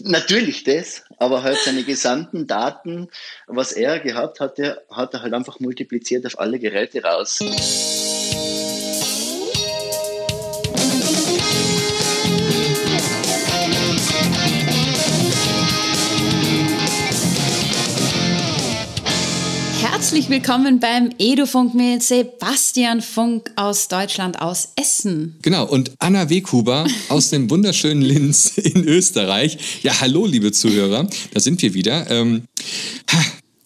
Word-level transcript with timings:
Natürlich 0.00 0.62
das, 0.62 1.02
aber 1.18 1.42
halt 1.42 1.58
seine 1.58 1.82
gesamten 1.82 2.46
Daten, 2.46 3.08
was 3.48 3.72
er 3.72 3.98
gehabt 3.98 4.38
hatte, 4.38 4.84
hat 4.90 5.14
er 5.14 5.22
halt 5.22 5.34
einfach 5.34 5.58
multipliziert 5.58 6.24
auf 6.24 6.38
alle 6.38 6.60
Geräte 6.60 7.02
raus. 7.02 7.40
Herzlich 20.18 20.42
willkommen 20.42 20.80
beim 20.80 21.10
Edufunk 21.20 21.74
mit 21.74 22.02
Sebastian 22.02 23.02
Funk 23.02 23.52
aus 23.54 23.86
Deutschland, 23.86 24.42
aus 24.42 24.70
Essen. 24.74 25.36
Genau, 25.42 25.64
und 25.64 25.92
Anna 26.00 26.28
Weghuber 26.28 26.88
aus 27.08 27.30
dem 27.30 27.48
wunderschönen 27.48 28.02
Linz 28.02 28.58
in 28.58 28.82
Österreich. 28.82 29.80
Ja, 29.84 30.00
hallo, 30.00 30.26
liebe 30.26 30.50
Zuhörer, 30.50 31.06
da 31.32 31.38
sind 31.38 31.62
wir 31.62 31.72
wieder. 31.72 32.10
Ähm, 32.10 32.42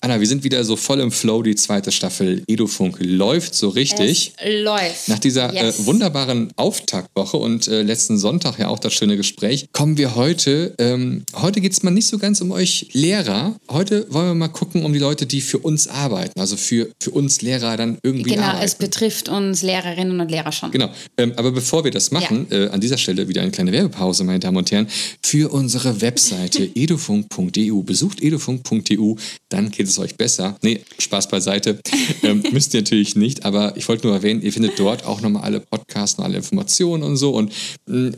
Anna, 0.04 0.18
wir 0.18 0.26
sind 0.26 0.42
wieder 0.42 0.64
so 0.64 0.74
voll 0.74 0.98
im 0.98 1.12
Flow. 1.12 1.44
Die 1.44 1.54
zweite 1.54 1.92
Staffel 1.92 2.42
Edufunk 2.48 2.96
läuft 2.98 3.54
so 3.54 3.68
richtig. 3.68 4.32
Es 4.36 4.64
läuft. 4.64 5.08
Nach 5.08 5.20
dieser 5.20 5.54
äh, 5.54 5.66
yes. 5.66 5.78
äh, 5.78 5.86
wunderbaren 5.86 6.50
Auftaktwoche 6.56 7.36
und 7.36 7.68
äh, 7.68 7.82
letzten 7.82 8.18
Sonntag 8.18 8.58
ja 8.58 8.66
auch 8.66 8.80
das 8.80 8.94
schöne 8.94 9.16
Gespräch, 9.16 9.68
kommen 9.70 9.96
wir 9.98 10.16
heute. 10.16 10.74
Ähm, 10.78 11.22
heute 11.36 11.60
geht 11.60 11.70
es 11.70 11.84
mal 11.84 11.92
nicht 11.92 12.08
so 12.08 12.18
ganz 12.18 12.40
um 12.40 12.50
euch 12.50 12.88
Lehrer. 12.94 13.54
Heute 13.70 14.12
wollen 14.12 14.26
wir 14.26 14.34
mal 14.34 14.48
gucken 14.48 14.84
um 14.84 14.92
die 14.92 14.98
Leute, 14.98 15.24
die 15.24 15.40
für 15.40 15.58
uns 15.58 15.86
arbeiten. 15.86 16.40
Also 16.40 16.56
für, 16.56 16.88
für 17.00 17.12
uns 17.12 17.40
Lehrer 17.40 17.76
dann 17.76 17.98
irgendwie 18.02 18.30
genau, 18.30 18.42
arbeiten. 18.42 18.56
Genau, 18.56 18.66
es 18.66 18.74
betrifft 18.74 19.28
uns 19.28 19.62
Lehrerinnen 19.62 20.18
und 20.20 20.32
Lehrer 20.32 20.50
schon. 20.50 20.72
Genau. 20.72 20.90
Ähm, 21.16 21.32
aber 21.36 21.52
bevor 21.52 21.84
wir 21.84 21.92
das 21.92 22.10
machen, 22.10 22.48
ja. 22.50 22.64
äh, 22.64 22.68
an 22.70 22.80
dieser 22.80 22.98
Stelle 22.98 23.28
wieder 23.28 23.42
eine 23.42 23.52
kleine 23.52 23.70
Werbepause, 23.70 24.24
meine 24.24 24.40
Damen 24.40 24.56
und 24.56 24.68
Herren. 24.72 24.88
Für 25.22 25.52
unsere 25.52 26.00
Webseite 26.00 26.68
edufunk.eu. 26.74 27.82
Besucht 27.82 28.20
edufunk.eu, 28.20 29.14
dann 29.48 29.70
geht 29.70 29.86
es 29.86 29.91
es 29.92 29.98
euch 29.98 30.16
besser. 30.16 30.56
Nee, 30.62 30.80
Spaß 30.98 31.28
beiseite. 31.28 31.78
ähm, 32.22 32.42
müsst 32.52 32.74
ihr 32.74 32.80
natürlich 32.80 33.16
nicht, 33.16 33.44
aber 33.44 33.76
ich 33.76 33.88
wollte 33.88 34.06
nur 34.06 34.16
erwähnen, 34.16 34.42
ihr 34.42 34.52
findet 34.52 34.78
dort 34.78 35.04
auch 35.04 35.20
nochmal 35.20 35.42
alle 35.42 35.60
Podcasts 35.60 36.18
und 36.18 36.24
alle 36.24 36.36
Informationen 36.36 37.02
und 37.02 37.16
so. 37.16 37.30
Und 37.30 37.52
äh, 37.88 38.12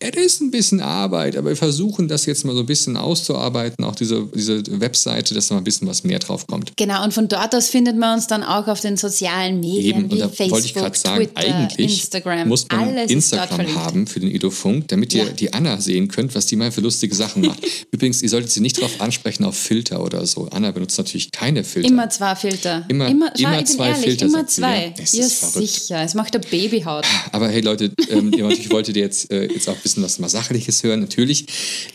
es 0.00 0.16
ist 0.16 0.40
ein 0.40 0.50
bisschen 0.50 0.80
Arbeit, 0.80 1.36
aber 1.36 1.50
wir 1.50 1.56
versuchen 1.56 2.08
das 2.08 2.24
jetzt 2.24 2.44
mal 2.44 2.54
so 2.54 2.60
ein 2.60 2.66
bisschen 2.66 2.96
auszuarbeiten, 2.96 3.84
auch 3.84 3.94
diese, 3.94 4.26
diese 4.34 4.62
Webseite, 4.80 5.34
dass 5.34 5.48
da 5.48 5.54
mal 5.54 5.60
ein 5.60 5.64
bisschen 5.64 5.86
was 5.86 6.04
mehr 6.04 6.18
drauf 6.18 6.46
kommt. 6.46 6.74
Genau, 6.76 7.04
und 7.04 7.12
von 7.12 7.28
dort 7.28 7.54
aus 7.54 7.68
findet 7.68 7.96
man 7.98 8.16
uns 8.16 8.26
dann 8.26 8.42
auch 8.42 8.66
auf 8.66 8.80
den 8.80 8.96
sozialen 8.96 9.60
Medien 9.60 10.10
Eben, 10.10 10.10
wie 10.10 10.36
Facebook, 10.36 10.96
sagen, 10.96 11.26
Twitter, 11.26 11.36
eigentlich 11.36 11.78
Instagram. 11.78 12.48
Muss 12.48 12.66
man 12.70 12.96
Instagram 12.96 13.74
haben 13.74 14.06
für 14.06 14.20
den 14.20 14.30
Edofunk, 14.30 14.88
damit 14.88 15.14
ihr 15.14 15.24
ja. 15.24 15.30
die 15.30 15.52
Anna 15.52 15.78
sehen 15.80 16.08
könnt, 16.08 16.34
was 16.34 16.46
die 16.46 16.56
mal 16.56 16.72
für 16.72 16.80
lustige 16.80 17.14
Sachen 17.14 17.42
macht. 17.46 17.60
Übrigens, 17.90 18.22
ihr 18.22 18.30
solltet 18.30 18.50
sie 18.50 18.60
nicht 18.60 18.78
darauf 18.78 19.00
ansprechen 19.00 19.44
auf 19.44 19.56
Filter 19.56 20.02
oder 20.02 20.24
so. 20.24 20.48
Anna 20.50 20.70
benutzt 20.70 20.96
natürlich 20.96 21.30
keine 21.30 21.62
Filter. 21.62 21.88
Immer 21.88 22.08
zwei 22.08 22.34
Filter. 22.36 22.86
Immer, 22.88 23.08
immer, 23.08 23.32
schau, 23.38 23.48
immer 23.48 23.64
zwei 23.66 23.88
ehrlich, 23.88 24.04
Filter. 24.04 24.26
Immer 24.26 24.46
zwei. 24.46 24.94
Ja, 24.96 25.28
sicher. 25.28 26.02
Es 26.02 26.14
macht 26.14 26.32
der 26.32 26.38
Babyhaut. 26.38 27.04
Aber 27.32 27.48
hey 27.48 27.60
Leute, 27.60 27.92
ähm, 28.08 28.32
ich 28.50 28.70
wollte 28.70 28.94
dir 28.94 29.02
jetzt, 29.02 29.30
äh, 29.30 29.44
jetzt 29.44 29.68
auch 29.68 29.74
ein 29.74 29.80
bisschen 29.82 29.89
was 29.96 30.18
mal 30.18 30.28
Sachliches 30.28 30.82
hören, 30.82 31.00
natürlich. 31.00 31.46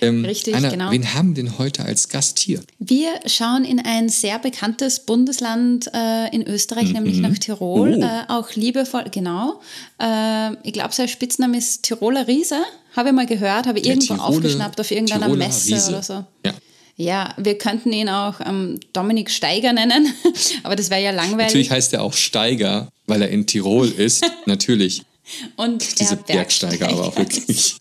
Ähm, 0.02 0.26
Richtig, 0.26 0.56
Anna, 0.56 0.70
genau. 0.70 0.92
Wen 0.92 1.14
haben 1.14 1.36
wir 1.36 1.44
denn 1.44 1.58
heute 1.58 1.86
als 1.86 2.10
Gast 2.10 2.40
hier? 2.40 2.62
Wir 2.80 3.10
schauen 3.26 3.64
in 3.64 3.80
ein 3.80 4.10
sehr 4.10 4.40
bekanntes 4.40 5.00
Bundesland 5.00 5.90
äh, 5.94 6.34
in 6.34 6.48
Österreich, 6.48 6.88
mhm. 6.88 6.94
nämlich 6.94 7.18
nach 7.20 7.38
Tirol. 7.38 7.96
Oh. 7.96 8.04
Äh, 8.04 8.32
auch 8.32 8.54
liebevoll, 8.54 9.06
genau. 9.12 9.62
Äh, 10.02 10.54
ich 10.64 10.74
glaube, 10.74 10.94
sein 10.94 11.08
Spitzname 11.08 11.58
ist 11.58 11.84
Tiroler 11.84 12.28
Riese. 12.28 12.62
Habe 12.96 13.10
ich 13.10 13.16
mal 13.16 13.26
gehört, 13.26 13.68
habe 13.68 13.80
ich 13.80 13.86
irgendwo 13.86 14.16
Tirole, 14.16 14.24
aufgeschnappt 14.24 14.80
auf 14.80 14.92
irgendeiner 14.92 15.26
Tiroler 15.26 15.48
Messe 15.48 15.74
Riese. 15.74 15.90
oder 15.90 16.04
so. 16.04 16.26
Ja. 16.46 16.54
Ja, 16.98 17.34
wir 17.38 17.58
könnten 17.58 17.92
ihn 17.92 18.08
auch 18.08 18.40
ähm, 18.40 18.80
Dominik 18.94 19.30
Steiger 19.30 19.74
nennen, 19.74 20.14
aber 20.64 20.78
das 20.78 20.90
wäre 20.90 21.04
ja 21.04 21.12
langweilig. 21.12 21.48
Natürlich 21.48 21.72
heißt 21.72 21.94
er 21.94 22.04
auch 22.04 22.14
Steiger, 22.14 22.88
weil 23.06 23.22
er 23.22 23.30
in 23.30 23.46
Tirol 23.46 23.90
ist, 23.90 24.26
natürlich. 24.46 25.04
Und 25.58 26.00
diese 26.00 26.16
Bergsteiger 26.16 26.88
aber 26.90 27.08
auch 27.08 27.18
wirklich. 27.18 27.78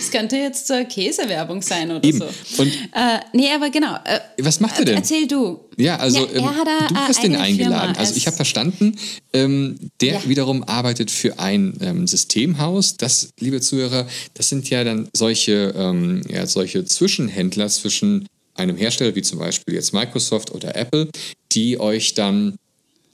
Es 0.00 0.10
könnte 0.10 0.36
jetzt 0.36 0.66
zur 0.66 0.84
Käsewerbung 0.84 1.62
sein 1.62 1.90
oder 1.90 2.04
Eben. 2.04 2.18
so. 2.18 2.62
Und 2.62 2.68
äh, 2.68 3.18
nee, 3.32 3.50
aber 3.54 3.70
genau. 3.70 3.94
Äh, 4.04 4.20
was 4.38 4.60
macht 4.60 4.78
er 4.78 4.84
denn? 4.84 4.96
Erzähl 4.96 5.26
du. 5.26 5.60
Ja, 5.76 5.96
also 5.96 6.20
ja, 6.26 6.32
ähm, 6.32 6.88
du 6.88 6.94
hast 6.96 7.22
den 7.22 7.36
eingeladen. 7.36 7.96
Also 7.96 8.16
ich 8.16 8.26
habe 8.26 8.36
verstanden, 8.36 8.96
ähm, 9.32 9.78
der 10.00 10.14
ja. 10.14 10.28
wiederum 10.28 10.64
arbeitet 10.64 11.10
für 11.10 11.38
ein 11.38 11.76
ähm, 11.80 12.06
Systemhaus. 12.06 12.96
Das, 12.96 13.30
liebe 13.38 13.60
Zuhörer, 13.60 14.06
das 14.34 14.48
sind 14.48 14.70
ja 14.70 14.84
dann 14.84 15.08
solche, 15.12 15.74
ähm, 15.76 16.22
ja, 16.28 16.46
solche 16.46 16.84
Zwischenhändler 16.84 17.68
zwischen 17.68 18.26
einem 18.54 18.76
Hersteller 18.76 19.14
wie 19.14 19.22
zum 19.22 19.38
Beispiel 19.38 19.74
jetzt 19.74 19.92
Microsoft 19.92 20.50
oder 20.52 20.74
Apple, 20.74 21.10
die 21.52 21.78
euch 21.78 22.14
dann 22.14 22.56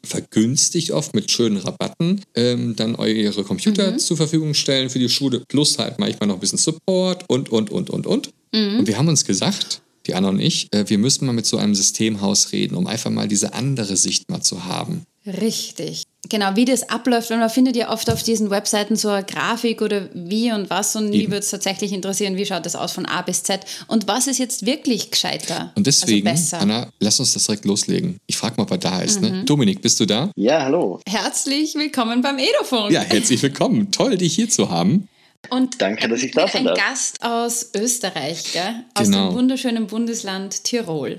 vergünstigt 0.05 0.91
oft 0.91 1.15
mit 1.15 1.31
schönen 1.31 1.59
Rabatten 1.59 2.23
ähm, 2.35 2.75
dann 2.77 2.97
eure 2.97 3.45
Computer 3.45 3.93
mhm. 3.93 3.99
zur 3.99 4.17
Verfügung 4.17 4.55
stellen 4.55 4.91
für 4.91 4.99
die 4.99 5.09
Schule, 5.09 5.41
plus 5.47 5.79
halt 5.79 5.99
manchmal 5.99 6.29
noch 6.29 6.35
ein 6.37 6.41
bisschen 6.41 6.59
Support 6.59 7.25
und, 7.29 7.51
und, 7.51 7.71
und, 7.71 7.91
und, 7.91 8.07
und. 8.07 8.31
Mhm. 8.53 8.81
Und 8.81 8.87
wir 8.89 8.99
haben 8.99 9.09
uns 9.09 9.25
gesagt, 9.25 9.83
die 10.07 10.15
Anna 10.15 10.31
und 10.31 10.41
ich, 10.41 10.69
äh, 10.73 10.85
wir 10.89 10.99
müssen 10.99 11.27
mal 11.27 11.33
mit 11.33 11.47
so 11.47 11.57
einem 11.57 11.75
Systemhaus 11.75 12.53
reden, 12.53 12.75
um 12.75 12.87
einfach 12.87 13.11
mal 13.11 13.29
diese 13.29 13.55
andere 13.55 13.97
Sicht 13.97 14.29
mal 14.29 14.41
zu 14.41 14.65
haben. 14.65 15.03
Richtig. 15.27 16.05
Genau, 16.28 16.55
wie 16.55 16.65
das 16.65 16.88
abläuft, 16.88 17.31
weil 17.31 17.38
man 17.38 17.50
findet 17.50 17.77
ja 17.77 17.91
oft 17.91 18.09
auf 18.10 18.22
diesen 18.22 18.50
Webseiten 18.50 18.97
so 18.97 19.09
eine 19.09 19.25
Grafik 19.25 19.83
oder 19.83 20.09
wie 20.15 20.53
und 20.53 20.71
was 20.71 20.97
und 20.97 21.10
nie 21.10 21.27
würde 21.27 21.38
es 21.38 21.50
tatsächlich 21.50 21.93
interessieren, 21.93 22.37
wie 22.37 22.47
schaut 22.47 22.65
das 22.65 22.77
aus 22.77 22.93
von 22.93 23.06
A 23.06 23.22
bis 23.22 23.43
Z 23.43 23.61
und 23.88 24.06
was 24.09 24.28
ist 24.28 24.38
jetzt 24.38 24.65
wirklich 24.65 25.11
gescheiter. 25.11 25.72
Und 25.75 25.87
deswegen, 25.87 26.27
also 26.28 26.56
Anna, 26.56 26.88
lass 27.00 27.19
uns 27.21 27.34
das 27.34 27.44
direkt 27.47 27.65
loslegen. 27.65 28.19
Ich 28.27 28.37
frage 28.37 28.55
mal, 28.56 28.62
ob 28.62 28.71
er 28.71 28.78
da 28.78 29.00
ist. 29.00 29.21
Ne? 29.21 29.28
Mhm. 29.28 29.37
Ne? 29.38 29.44
Dominik, 29.44 29.82
bist 29.82 29.99
du 30.00 30.06
da? 30.06 30.31
Ja, 30.37 30.62
hallo. 30.62 31.00
Herzlich 31.09 31.75
willkommen 31.75 32.22
beim 32.22 32.38
Edofon. 32.38 32.93
Ja, 32.93 33.03
herzlich 33.03 33.43
willkommen. 33.43 33.91
Toll, 33.91 34.16
dich 34.16 34.34
hier 34.34 34.49
zu 34.49 34.71
haben. 34.71 35.09
Und 35.50 35.82
Danke, 35.82 36.09
dass 36.09 36.22
ich 36.22 36.32
da 36.32 36.47
sein 36.47 36.65
darf. 36.65 36.78
Ein 36.78 36.84
Gast 36.91 37.22
aus 37.22 37.71
Österreich, 37.77 38.53
gell? 38.53 38.84
aus 38.94 39.06
genau. 39.06 39.31
dem 39.31 39.37
wunderschönen 39.37 39.87
Bundesland 39.87 40.65
Tirol. 40.65 41.19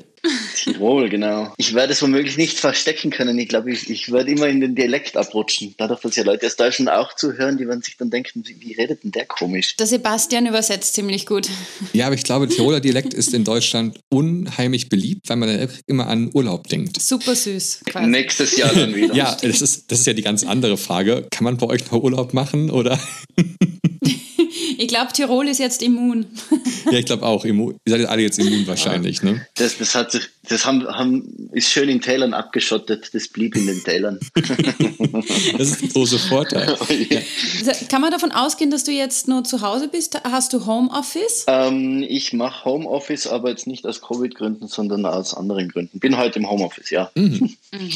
Tirol, 0.56 1.10
genau. 1.10 1.54
Ich 1.58 1.74
werde 1.74 1.92
es 1.94 2.02
womöglich 2.02 2.38
nicht 2.38 2.60
verstecken 2.60 3.12
können. 3.12 3.38
Ich 3.38 3.50
glaube, 3.50 3.72
ich, 3.72 3.90
ich 3.90 4.12
werde 4.12 4.32
immer 4.32 4.48
in 4.48 4.62
den 4.62 4.76
Dialekt 4.76 5.18
abrutschen. 5.18 5.76
Dadurch, 5.78 6.00
dass 6.02 6.16
ja 6.16 6.24
Leute 6.24 6.46
aus 6.46 6.56
Deutschland 6.56 6.90
auch 6.90 7.14
zuhören, 7.16 7.58
die 7.58 7.68
werden 7.68 7.82
sich 7.82 7.98
dann 7.98 8.10
denken, 8.10 8.44
wie, 8.46 8.56
wie 8.62 8.74
redet 8.74 9.04
denn 9.04 9.12
der 9.12 9.26
komisch? 9.26 9.76
Der 9.76 9.88
Sebastian 9.88 10.46
übersetzt 10.46 10.94
ziemlich 10.94 11.26
gut. 11.26 11.50
Ja, 11.92 12.06
aber 12.06 12.16
ich 12.16 12.24
glaube, 12.24 12.48
Tiroler 12.48 12.80
Dialekt 12.80 13.14
ist 13.14 13.34
in 13.34 13.44
Deutschland 13.44 14.00
unheimlich 14.10 14.88
beliebt, 14.88 15.28
weil 15.28 15.38
man 15.38 15.70
immer 15.88 16.08
an 16.08 16.30
Urlaub 16.34 16.68
denkt. 16.68 17.02
Super 17.02 17.36
süß. 17.36 17.82
Quasi. 17.86 18.10
Nächstes 18.10 18.56
Jahr 18.56 18.74
dann 18.74 18.96
wieder. 18.96 19.14
ja, 19.14 19.36
das 19.42 19.62
ist, 19.62 19.92
das 19.92 20.00
ist 20.00 20.06
ja 20.06 20.14
die 20.14 20.22
ganz 20.22 20.44
andere 20.44 20.78
Frage. 20.78 21.28
Kann 21.32 21.44
man 21.44 21.58
bei 21.58 21.68
euch 21.68 21.92
noch 21.92 22.02
Urlaub 22.02 22.34
machen 22.34 22.70
oder? 22.70 23.00
Ich 24.78 24.88
glaube, 24.88 25.14
Tirol 25.14 25.48
ist 25.48 25.60
jetzt 25.60 25.82
immun. 25.82 26.26
ja, 26.92 26.98
ich 26.98 27.06
glaube 27.06 27.26
auch. 27.26 27.46
Immun. 27.46 27.76
Ihr 27.86 27.98
seid 27.98 28.06
alle 28.08 28.22
jetzt 28.22 28.40
immun 28.40 28.66
wahrscheinlich, 28.68 29.22
ne? 29.22 29.46
Das, 29.56 29.78
das, 29.78 29.96
hat 29.96 30.12
sich, 30.12 30.30
das 30.48 30.66
haben, 30.66 30.86
haben, 30.88 31.50
ist 31.52 31.70
schön 31.70 31.90
in 31.90 32.02
Tälern 32.02 32.34
abgeschottet. 32.34 33.10
Das 33.14 33.28
blieb 33.28 33.56
in 33.56 33.68
den 33.68 33.84
Tälern. 33.84 34.20
das 34.34 35.68
ist 35.70 35.82
der 35.82 35.90
große 35.90 36.20
Vorteil. 36.20 36.76
Ja. 37.10 37.74
Kann 37.90 38.02
man 38.02 38.12
davon 38.12 38.32
ausgehen, 38.32 38.72
dass 38.72 38.84
du 38.84 38.92
jetzt 38.92 39.28
nur 39.28 39.44
zu 39.44 39.62
Hause 39.62 39.88
bist? 39.88 40.20
Hast 40.24 40.54
du 40.54 40.66
Homeoffice? 40.66 41.46
Ähm, 41.48 42.04
ich 42.08 42.34
mache 42.34 42.66
Homeoffice, 42.66 43.28
aber 43.28 43.50
jetzt 43.50 43.68
nicht 43.68 43.86
aus 43.86 44.02
Covid-Gründen, 44.02 44.68
sondern 44.68 45.06
aus 45.06 45.34
anderen 45.34 45.70
Gründen. 45.70 46.00
Bin 46.00 46.18
heute 46.18 46.40
im 46.40 46.50
Homeoffice, 46.50 46.90
ja. 46.90 47.12
Mhm. 47.16 47.56
mhm. 47.72 47.92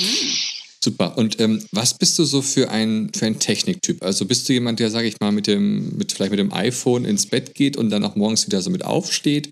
Super. 0.80 1.18
Und 1.18 1.40
ähm, 1.40 1.64
was 1.72 1.96
bist 1.96 2.20
du 2.20 2.24
so 2.24 2.42
für 2.42 2.70
ein, 2.70 3.12
für 3.16 3.26
ein 3.26 3.40
Techniktyp? 3.40 4.04
Also 4.04 4.26
bist 4.26 4.48
du 4.48 4.54
jemand, 4.54 4.80
der, 4.80 4.92
sage 4.92 5.08
ich 5.08 5.20
mal, 5.20 5.32
mit 5.32 5.48
dem, 5.48 5.98
mit, 5.98 6.12
vielleicht 6.12 6.32
mit 6.32 6.40
dem 6.40 6.54
iPhone 6.54 7.04
ins 7.06 7.26
Bett 7.26 7.56
geht 7.56 7.78
und 7.78 7.90
dann 7.90 8.04
auch 8.04 8.16
morgens 8.16 8.46
wieder 8.46 8.62
so 8.62 8.70
mit 8.70 8.86
aufsteht? 8.86 9.50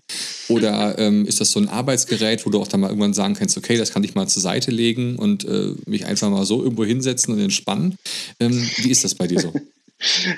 Oder 0.48 0.98
ähm, 0.98 1.26
ist 1.26 1.40
das 1.40 1.50
so 1.50 1.58
ein 1.58 1.68
Arbeitsgerät, 1.68 2.46
wo 2.46 2.50
du 2.50 2.60
auch 2.60 2.68
dann 2.68 2.80
mal 2.80 2.88
irgendwann 2.88 3.14
sagen 3.14 3.34
kannst, 3.34 3.56
okay, 3.56 3.76
das 3.76 3.92
kann 3.92 4.04
ich 4.04 4.14
mal 4.14 4.28
zur 4.28 4.42
Seite 4.42 4.70
legen 4.70 5.16
und 5.16 5.44
äh, 5.44 5.72
mich 5.86 6.06
einfach 6.06 6.30
mal 6.30 6.44
so 6.44 6.62
irgendwo 6.62 6.84
hinsetzen 6.84 7.34
und 7.34 7.40
entspannen? 7.40 7.96
Ähm, 8.38 8.68
wie 8.76 8.90
ist 8.90 9.04
das 9.04 9.14
bei 9.14 9.26
dir 9.26 9.40
so? 9.40 9.52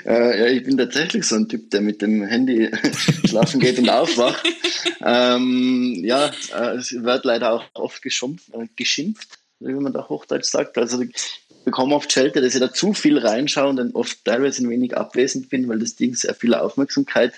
Äh, 0.05 0.39
ja, 0.39 0.45
ich 0.47 0.63
bin 0.63 0.77
tatsächlich 0.77 1.25
so 1.25 1.35
ein 1.35 1.49
Typ, 1.49 1.69
der 1.71 1.81
mit 1.81 2.01
dem 2.01 2.23
Handy 2.23 2.69
schlafen 3.25 3.59
geht 3.59 3.77
und 3.77 3.89
aufwacht. 3.89 4.41
Ähm, 5.05 5.99
ja, 6.01 6.31
äh, 6.55 6.77
es 6.77 6.93
wird 6.93 7.25
leider 7.25 7.51
auch 7.51 7.65
oft 7.73 8.01
geschimpft. 8.01 8.53
Äh, 8.53 8.67
geschimpft 8.77 9.38
wie 9.59 9.73
man 9.73 9.93
da 9.93 10.07
Hochdeutsch 10.07 10.49
sagt. 10.49 10.77
Also 10.77 11.01
ich 11.01 11.11
bekomme 11.65 11.95
oft 11.95 12.11
Schelte, 12.11 12.41
dass 12.41 12.53
ich 12.55 12.59
da 12.59 12.73
zu 12.73 12.93
viel 12.93 13.17
reinschaue 13.17 13.69
und 13.69 13.75
dann 13.77 13.91
oft 13.91 14.23
teilweise 14.25 14.63
ein 14.63 14.69
wenig 14.69 14.97
abwesend 14.97 15.49
bin, 15.49 15.67
weil 15.67 15.79
das 15.79 15.95
Ding 15.95 16.15
sehr 16.15 16.33
viel 16.33 16.53
Aufmerksamkeit 16.53 17.33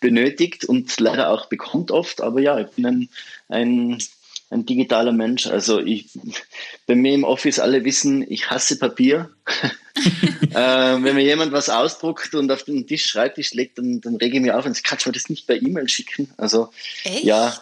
benötigt 0.00 0.64
und 0.64 0.98
leider 0.98 1.30
auch 1.30 1.46
bekommt 1.46 1.90
oft. 1.90 2.20
Aber 2.20 2.40
ja, 2.40 2.58
ich 2.58 2.68
bin 2.68 2.86
ein, 2.86 3.08
ein, 3.48 3.98
ein 4.50 4.66
digitaler 4.66 5.12
Mensch. 5.12 5.46
Also 5.46 5.80
ich, 5.80 6.08
bei 6.86 6.94
mir 6.94 7.14
im 7.14 7.24
Office 7.24 7.58
alle 7.58 7.84
wissen, 7.84 8.24
ich 8.28 8.50
hasse 8.50 8.78
Papier. 8.78 9.30
äh, 10.50 10.54
wenn 10.54 11.14
mir 11.14 11.24
jemand 11.24 11.52
was 11.52 11.68
ausdruckt 11.68 12.34
und 12.34 12.50
auf 12.50 12.62
den 12.64 12.86
Tisch, 12.86 13.06
Schreibtisch 13.06 13.54
legt, 13.54 13.78
dann, 13.78 14.00
dann 14.00 14.16
rege 14.16 14.36
ich 14.36 14.42
mich 14.42 14.52
auf 14.52 14.66
und 14.66 14.82
kannst 14.82 15.04
du 15.04 15.10
mir 15.10 15.14
das 15.14 15.28
nicht 15.28 15.46
per 15.46 15.60
E-Mail 15.60 15.88
schicken? 15.88 16.30
Also 16.36 16.70
Echt? 17.04 17.24
ja, 17.24 17.54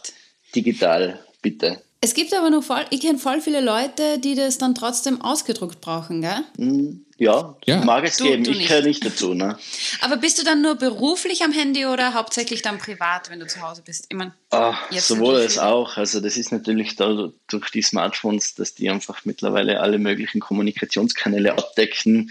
digital, 0.55 1.20
bitte. 1.43 1.82
Es 2.04 2.12
gibt 2.12 2.34
aber 2.34 2.50
noch 2.50 2.62
voll, 2.62 2.84
ich 2.90 3.00
kenne 3.00 3.18
voll 3.18 3.40
viele 3.40 3.62
Leute, 3.62 4.18
die 4.18 4.34
das 4.34 4.58
dann 4.58 4.74
trotzdem 4.74 5.22
ausgedruckt 5.22 5.80
brauchen, 5.80 6.20
gell? 6.20 6.44
Hm, 6.58 7.02
ja, 7.16 7.56
ja. 7.64 7.82
mag 7.82 8.04
es 8.04 8.18
du, 8.18 8.24
geben. 8.24 8.44
Du 8.44 8.50
ich 8.50 8.68
gehöre 8.68 8.82
nicht 8.82 9.06
dazu. 9.06 9.32
Ne? 9.32 9.56
Aber 10.02 10.18
bist 10.18 10.38
du 10.38 10.44
dann 10.44 10.60
nur 10.60 10.74
beruflich 10.74 11.42
am 11.42 11.52
Handy 11.52 11.86
oder 11.86 12.12
hauptsächlich 12.12 12.60
dann 12.60 12.76
privat, 12.76 13.30
wenn 13.30 13.40
du 13.40 13.46
zu 13.46 13.62
Hause 13.62 13.80
bist? 13.82 14.04
Ich 14.10 14.16
mein, 14.18 14.34
ah, 14.50 14.76
sowohl 14.90 15.36
als 15.36 15.56
auch. 15.56 15.96
Also 15.96 16.20
das 16.20 16.36
ist 16.36 16.52
natürlich 16.52 16.94
da 16.94 17.30
durch 17.48 17.70
die 17.70 17.80
Smartphones, 17.80 18.54
dass 18.54 18.74
die 18.74 18.90
einfach 18.90 19.24
mittlerweile 19.24 19.80
alle 19.80 19.98
möglichen 19.98 20.40
Kommunikationskanäle 20.40 21.56
abdecken, 21.56 22.30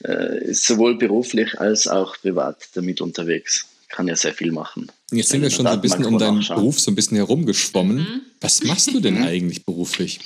äh, 0.00 0.52
sowohl 0.52 0.98
beruflich 0.98 1.58
als 1.58 1.88
auch 1.88 2.18
privat 2.20 2.58
damit 2.74 3.00
unterwegs 3.00 3.70
kann 3.94 4.08
ja 4.08 4.16
sehr 4.16 4.34
viel 4.34 4.50
machen. 4.50 4.90
Jetzt 5.12 5.28
sind 5.28 5.42
wir 5.42 5.50
schon 5.50 5.66
so 5.66 5.72
ein 5.72 5.80
bisschen 5.80 6.04
um 6.04 6.18
deinen 6.18 6.44
Beruf 6.44 6.80
so 6.80 6.90
ein 6.90 6.96
bisschen 6.96 7.16
herumgeschwommen. 7.16 7.98
Mhm. 7.98 8.20
Was 8.40 8.64
machst 8.64 8.92
du 8.92 8.98
denn 8.98 9.22
eigentlich 9.22 9.64
beruflich? 9.64 10.18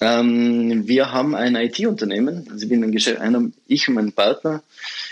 Ähm, 0.00 0.86
wir 0.86 1.10
haben 1.10 1.34
ein 1.34 1.56
IT-Unternehmen. 1.56 2.46
Also 2.48 2.62
ich, 2.62 2.68
bin 2.68 2.84
ein 2.84 2.92
Geschäft, 2.92 3.20
einer, 3.20 3.50
ich 3.66 3.88
und 3.88 3.94
mein 3.94 4.12
Partner 4.12 4.62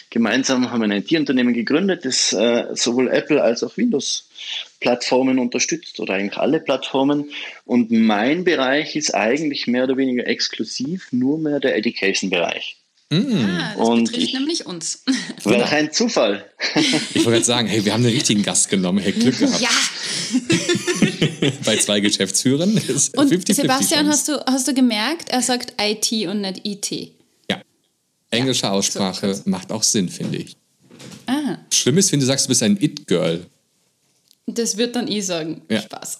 gemeinsam 0.08 0.70
haben 0.70 0.82
ein 0.84 0.92
IT-Unternehmen 0.92 1.52
gegründet, 1.52 2.04
das 2.04 2.32
äh, 2.32 2.68
sowohl 2.74 3.08
Apple 3.08 3.42
als 3.42 3.64
auch 3.64 3.76
Windows-Plattformen 3.76 5.40
unterstützt 5.40 5.98
oder 5.98 6.14
eigentlich 6.14 6.38
alle 6.38 6.60
Plattformen. 6.60 7.30
Und 7.64 7.90
mein 7.90 8.44
Bereich 8.44 8.94
ist 8.94 9.14
eigentlich 9.14 9.66
mehr 9.66 9.84
oder 9.84 9.96
weniger 9.96 10.26
exklusiv 10.28 11.08
nur 11.10 11.38
mehr 11.38 11.58
der 11.58 11.76
Education-Bereich. 11.76 12.76
Mm. 13.10 13.44
Ah, 13.44 13.74
das 13.74 13.88
und 13.88 14.04
betrifft 14.04 14.26
ich, 14.26 14.34
nämlich 14.34 14.66
uns. 14.66 15.02
Welch 15.44 15.72
ein 15.72 15.92
Zufall. 15.92 16.44
Ich 16.74 16.92
wollte 16.92 17.30
gerade 17.30 17.44
sagen, 17.44 17.68
hey, 17.68 17.84
wir 17.84 17.94
haben 17.94 18.04
einen 18.04 18.12
richtigen 18.12 18.42
Gast 18.42 18.68
genommen. 18.68 18.98
Hey, 18.98 19.12
Glück 19.12 19.38
gehabt. 19.38 19.60
Ja. 19.60 19.70
Bei 21.64 21.76
zwei 21.78 22.00
Geschäftsführern. 22.00 22.76
Ist 22.76 23.16
und 23.16 23.28
50, 23.28 23.56
Sebastian, 23.56 24.08
hast 24.08 24.28
du, 24.28 24.38
hast 24.46 24.68
du 24.68 24.74
gemerkt, 24.74 25.30
er 25.30 25.40
sagt 25.40 25.74
IT 25.80 26.12
und 26.28 26.42
nicht 26.42 26.66
IT. 26.66 27.12
Ja. 27.50 27.62
Englische 28.30 28.66
ja, 28.66 28.72
Aussprache 28.72 29.34
so 29.34 29.42
macht 29.46 29.72
auch 29.72 29.82
Sinn, 29.82 30.10
finde 30.10 30.38
ich. 30.38 30.56
Ah. 31.26 31.58
Schlimm 31.72 31.96
ist, 31.96 32.12
wenn 32.12 32.20
du 32.20 32.26
sagst, 32.26 32.44
du 32.44 32.48
bist 32.48 32.62
ein 32.62 32.76
It-Girl. 32.78 33.46
Das 34.46 34.76
wird 34.76 34.96
dann 34.96 35.08
ich 35.08 35.24
sagen. 35.24 35.62
Ja. 35.70 35.80
Spaß. 35.80 36.18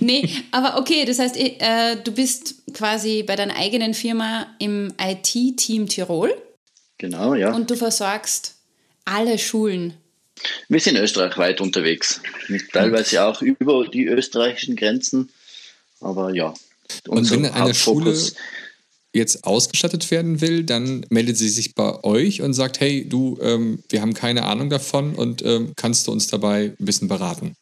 Nee, 0.00 0.28
aber 0.50 0.78
okay, 0.78 1.04
das 1.04 1.18
heißt, 1.18 1.36
äh, 1.36 1.96
du 2.02 2.12
bist 2.12 2.54
quasi 2.72 3.22
bei 3.22 3.36
deiner 3.36 3.56
eigenen 3.56 3.94
Firma 3.94 4.46
im 4.58 4.92
IT-Team 5.00 5.88
Tirol. 5.88 6.34
Genau, 6.98 7.34
ja. 7.34 7.54
Und 7.54 7.70
du 7.70 7.76
versorgst 7.76 8.54
alle 9.04 9.38
Schulen. 9.38 9.94
Wir 10.68 10.80
sind 10.80 10.96
österreichweit 10.96 11.60
unterwegs. 11.60 12.20
Teilweise 12.72 13.24
auch 13.24 13.40
über 13.42 13.86
die 13.88 14.06
österreichischen 14.06 14.76
Grenzen. 14.76 15.30
Aber 16.00 16.34
ja. 16.34 16.54
Und 17.08 17.30
wenn 17.30 17.46
eine 17.46 17.74
Schule 17.74 18.14
jetzt 19.14 19.44
ausgestattet 19.44 20.10
werden 20.10 20.40
will, 20.40 20.62
dann 20.62 21.06
meldet 21.08 21.38
sie 21.38 21.48
sich 21.48 21.74
bei 21.74 22.04
euch 22.04 22.42
und 22.42 22.52
sagt, 22.52 22.80
hey, 22.80 23.08
du, 23.08 23.38
ähm, 23.40 23.82
wir 23.88 24.02
haben 24.02 24.12
keine 24.14 24.44
Ahnung 24.44 24.68
davon 24.68 25.14
und 25.14 25.42
ähm, 25.42 25.72
kannst 25.74 26.06
du 26.06 26.12
uns 26.12 26.26
dabei 26.26 26.74
ein 26.78 26.84
bisschen 26.84 27.08
beraten? 27.08 27.56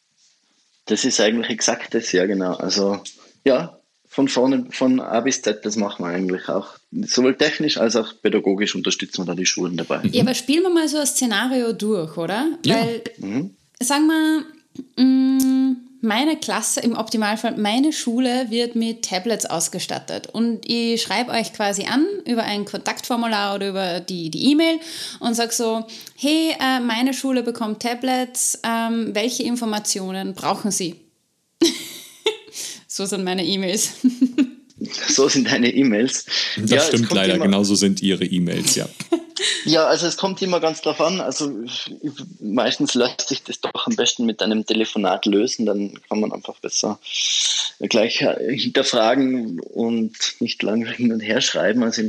Das 0.85 1.05
ist 1.05 1.19
eigentlich 1.19 1.49
exakt 1.49 1.93
das, 1.93 2.11
ja 2.11 2.25
genau. 2.25 2.55
Also 2.55 3.01
ja, 3.43 3.79
von 4.07 4.27
vorne, 4.29 4.67
von 4.69 5.01
A 5.01 5.19
bis 5.19 5.41
Z, 5.41 5.65
das 5.65 5.75
machen 5.75 6.05
wir 6.05 6.09
eigentlich 6.09 6.47
auch. 6.47 6.77
Sowohl 6.91 7.35
technisch 7.35 7.77
als 7.77 7.95
auch 7.95 8.13
pädagogisch 8.21 8.73
unterstützen 8.73 9.23
wir 9.23 9.25
da 9.25 9.35
die 9.35 9.45
Schulen 9.45 9.75
dabei. 9.75 10.01
Ja, 10.11 10.23
aber 10.23 10.33
spielen 10.33 10.63
wir 10.63 10.69
mal 10.69 10.87
so 10.87 10.99
ein 10.99 11.05
Szenario 11.05 11.73
durch, 11.73 12.15
oder? 12.15 12.47
Ja. 12.65 12.75
Weil, 12.75 13.01
mhm. 13.17 13.55
sagen 13.79 14.07
wir, 14.07 15.03
mm, 15.03 15.75
meine 16.05 16.37
Klasse, 16.37 16.79
im 16.79 16.95
Optimalfall, 16.95 17.57
meine 17.57 17.91
Schule 17.91 18.49
wird 18.49 18.75
mit 18.75 19.03
Tablets 19.03 19.45
ausgestattet. 19.45 20.27
Und 20.31 20.61
ich 20.69 21.01
schreibe 21.01 21.31
euch 21.31 21.51
quasi 21.51 21.83
an 21.83 22.05
über 22.25 22.43
ein 22.43 22.63
Kontaktformular 22.63 23.55
oder 23.55 23.69
über 23.69 23.99
die 23.99 24.31
E-Mail 24.51 24.75
e 24.75 24.79
und 25.19 25.33
sage 25.33 25.51
so, 25.51 25.85
hey, 26.15 26.55
äh, 26.59 26.79
meine 26.79 27.13
Schule 27.13 27.43
bekommt 27.43 27.81
Tablets, 27.81 28.59
ähm, 28.63 29.09
welche 29.13 29.43
Informationen 29.43 30.33
brauchen 30.33 30.71
Sie? 30.71 30.95
So 32.87 33.05
sind 33.05 33.25
meine 33.25 33.43
E-Mails. 33.43 33.89
so 35.09 35.27
sind 35.27 35.51
deine 35.51 35.69
E-Mails. 35.69 36.27
Das 36.55 36.69
ja, 36.71 36.79
stimmt 36.79 37.11
leider, 37.11 37.37
genauso 37.37 37.75
sind 37.75 38.01
ihre 38.01 38.23
E-Mails, 38.23 38.75
ja. 38.75 38.87
Ja, 39.65 39.85
also 39.85 40.07
es 40.07 40.17
kommt 40.17 40.41
immer 40.41 40.59
ganz 40.59 40.81
drauf 40.81 41.01
an. 41.01 41.21
Also 41.21 41.51
meistens 42.39 42.93
lässt 42.93 43.27
sich 43.27 43.43
das 43.43 43.59
doch 43.61 43.87
am 43.87 43.95
besten 43.95 44.25
mit 44.25 44.41
einem 44.41 44.65
Telefonat 44.65 45.25
lösen. 45.25 45.65
Dann 45.65 45.99
kann 46.07 46.19
man 46.19 46.31
einfach 46.31 46.59
besser 46.59 46.99
gleich 47.79 48.25
hinterfragen 48.47 49.59
und 49.59 50.35
nicht 50.39 50.63
lange 50.63 50.91
hin 50.91 51.11
und 51.11 51.19
her 51.19 51.41
schreiben. 51.41 51.83
Also 51.83 52.03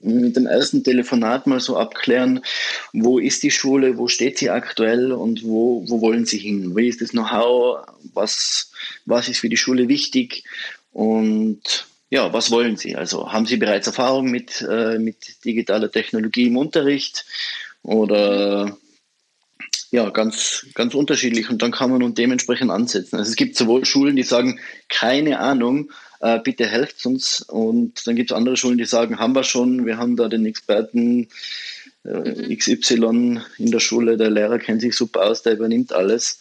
mit 0.00 0.36
dem 0.36 0.46
ersten 0.46 0.84
Telefonat 0.84 1.46
mal 1.46 1.60
so 1.60 1.76
abklären, 1.76 2.44
wo 2.92 3.18
ist 3.18 3.42
die 3.42 3.50
Schule, 3.50 3.96
wo 3.96 4.08
steht 4.08 4.38
sie 4.38 4.50
aktuell 4.50 5.12
und 5.12 5.44
wo, 5.44 5.84
wo 5.88 6.00
wollen 6.00 6.26
sie 6.26 6.38
hin? 6.38 6.76
Wie 6.76 6.88
ist 6.88 7.00
das 7.00 7.10
Know-how? 7.10 7.86
Was, 8.12 8.70
was 9.06 9.28
ist 9.28 9.38
für 9.38 9.48
die 9.48 9.56
Schule 9.56 9.88
wichtig? 9.88 10.44
Und 10.92 11.86
ja, 12.14 12.32
was 12.32 12.52
wollen 12.52 12.76
sie? 12.76 12.94
Also 12.94 13.32
haben 13.32 13.44
sie 13.44 13.56
bereits 13.56 13.88
Erfahrung 13.88 14.30
mit, 14.30 14.62
äh, 14.62 15.00
mit 15.00 15.44
digitaler 15.44 15.90
Technologie 15.90 16.46
im 16.46 16.56
Unterricht 16.56 17.26
oder 17.82 18.78
ja, 19.90 20.10
ganz, 20.10 20.64
ganz 20.74 20.94
unterschiedlich 20.94 21.50
und 21.50 21.60
dann 21.60 21.72
kann 21.72 21.90
man 21.90 21.98
nun 21.98 22.14
dementsprechend 22.14 22.70
ansetzen. 22.70 23.16
Also 23.16 23.30
es 23.30 23.34
gibt 23.34 23.56
sowohl 23.56 23.84
Schulen, 23.84 24.14
die 24.14 24.22
sagen, 24.22 24.60
keine 24.88 25.40
Ahnung, 25.40 25.90
äh, 26.20 26.38
bitte 26.38 26.68
helft 26.68 27.04
uns. 27.04 27.42
Und 27.42 28.06
dann 28.06 28.14
gibt 28.14 28.30
es 28.30 28.36
andere 28.36 28.56
Schulen, 28.56 28.78
die 28.78 28.84
sagen, 28.84 29.18
haben 29.18 29.34
wir 29.34 29.42
schon, 29.42 29.84
wir 29.84 29.98
haben 29.98 30.14
da 30.14 30.28
den 30.28 30.46
Experten 30.46 31.26
äh, 32.04 32.54
XY 32.54 33.40
in 33.58 33.72
der 33.72 33.80
Schule, 33.80 34.16
der 34.16 34.30
Lehrer 34.30 34.60
kennt 34.60 34.82
sich 34.82 34.94
super 34.94 35.24
aus, 35.24 35.42
der 35.42 35.54
übernimmt 35.54 35.92
alles. 35.92 36.38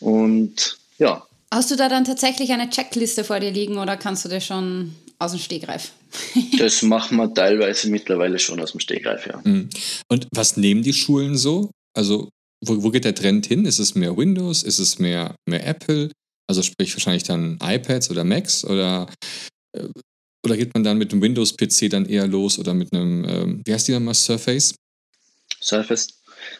Und 0.00 0.76
ja. 0.98 1.24
Hast 1.52 1.70
du 1.70 1.76
da 1.76 1.88
dann 1.88 2.04
tatsächlich 2.04 2.50
eine 2.50 2.68
Checkliste 2.68 3.22
vor 3.22 3.38
dir 3.38 3.52
liegen 3.52 3.78
oder 3.78 3.96
kannst 3.96 4.24
du 4.24 4.28
das 4.28 4.44
schon 4.44 4.96
aus 5.24 5.32
dem 5.32 5.40
Stegreif? 5.40 5.92
das 6.58 6.82
machen 6.82 7.16
wir 7.16 7.32
teilweise 7.32 7.90
mittlerweile 7.90 8.38
schon 8.38 8.60
aus 8.60 8.72
dem 8.72 8.80
Stegreif, 8.80 9.26
ja. 9.26 9.40
Mhm. 9.44 9.68
Und 10.08 10.28
was 10.32 10.56
nehmen 10.56 10.82
die 10.82 10.92
Schulen 10.92 11.36
so? 11.36 11.70
Also 11.96 12.28
wo, 12.66 12.82
wo 12.82 12.90
geht 12.90 13.04
der 13.04 13.14
Trend 13.14 13.46
hin? 13.46 13.64
Ist 13.64 13.78
es 13.78 13.94
mehr 13.94 14.16
Windows? 14.16 14.62
Ist 14.62 14.78
es 14.78 14.98
mehr, 14.98 15.34
mehr 15.48 15.66
Apple? 15.66 16.10
Also 16.46 16.62
sprich 16.62 16.94
wahrscheinlich 16.94 17.24
dann 17.24 17.58
iPads 17.62 18.10
oder 18.10 18.24
Macs 18.24 18.64
oder, 18.64 19.08
äh, 19.76 19.88
oder 20.44 20.56
geht 20.56 20.74
man 20.74 20.84
dann 20.84 20.98
mit 20.98 21.12
einem 21.12 21.22
Windows-PC 21.22 21.88
dann 21.90 22.06
eher 22.06 22.26
los 22.26 22.58
oder 22.58 22.74
mit 22.74 22.92
einem, 22.92 23.24
ähm, 23.24 23.62
wie 23.64 23.72
heißt 23.72 23.88
die 23.88 23.92
nochmal, 23.92 24.14
Surface? 24.14 24.74
Surface. 25.62 26.08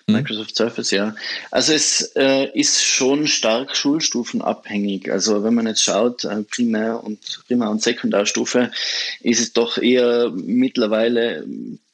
Hm? 0.07 0.17
Microsoft 0.17 0.57
Surface, 0.57 0.91
ja. 0.91 1.15
Also 1.51 1.73
es 1.73 2.13
äh, 2.15 2.51
ist 2.59 2.83
schon 2.83 3.27
stark 3.27 3.75
schulstufenabhängig. 3.77 5.11
Also 5.11 5.43
wenn 5.45 5.55
man 5.55 5.67
jetzt 5.67 5.83
schaut, 5.83 6.25
äh, 6.25 6.43
Primär- 6.43 7.03
und 7.03 7.21
Primär- 7.47 7.71
und 7.71 7.83
Sekundarstufe, 7.83 8.71
ist 9.21 9.41
es 9.41 9.53
doch 9.53 9.79
eher 9.79 10.31
mittlerweile 10.31 11.45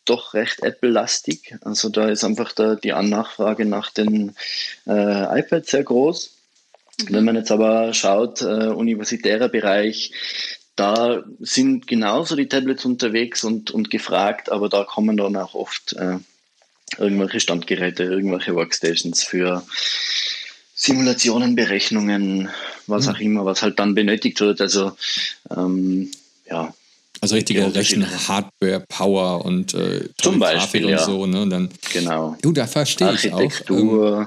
doch 0.05 0.35
recht 0.35 0.63
Apple-lastig. 0.63 1.57
Also 1.61 1.89
da 1.89 2.09
ist 2.09 2.25
einfach 2.25 2.53
der, 2.53 2.77
die 2.77 2.93
Annachfrage 2.93 3.65
nach 3.65 3.91
den 3.91 4.35
äh, 4.87 5.41
iPads 5.41 5.71
sehr 5.71 5.85
groß. 5.85 6.33
Wenn 7.09 7.25
man 7.25 7.37
jetzt 7.37 7.53
aber 7.53 7.95
schaut, 7.95 8.43
äh, 8.43 8.67
universitärer 8.67 9.49
Bereich, 9.49 10.13
da 10.75 11.23
sind 11.39 11.87
genauso 11.87 12.37
die 12.37 12.49
Tablets 12.49 12.85
unterwegs 12.85 13.45
und, 13.45 13.71
und 13.71 13.91
gefragt, 13.91 14.51
aber 14.51 14.69
da 14.69 14.85
kommen 14.85 15.17
dann 15.17 15.37
auch 15.37 15.55
oft 15.55 15.93
äh, 15.95 16.19
irgendwelche 16.99 17.41
Standgeräte, 17.41 18.05
irgendwelche 18.05 18.55
Workstations 18.55 19.23
für 19.23 19.65
Simulationen, 20.75 21.57
Berechnungen, 21.57 22.49
was 22.87 23.07
mhm. 23.07 23.13
auch 23.13 23.21
immer, 23.21 23.45
was 23.45 23.63
halt 23.63 23.79
dann 23.79 23.95
benötigt 23.95 24.41
wird. 24.41 24.61
Also 24.61 24.93
ähm, 25.55 26.11
ja. 26.49 26.75
Also 27.21 27.35
richtige 27.35 27.75
Rechen-Hardware, 27.75 28.85
Power 28.89 29.45
und 29.45 29.75
äh, 29.75 30.09
Zum 30.17 30.39
Beispiel, 30.39 30.87
und 30.87 30.93
ja. 30.93 31.05
so, 31.05 31.27
ne? 31.27 31.43
Und 31.43 31.51
dann, 31.51 31.69
genau. 31.93 32.37
Du, 32.41 32.53
da 32.53 32.67
verstehe 32.67 33.13
ich 33.13 33.31
auch. 33.31 33.53
Ähm, 33.69 34.27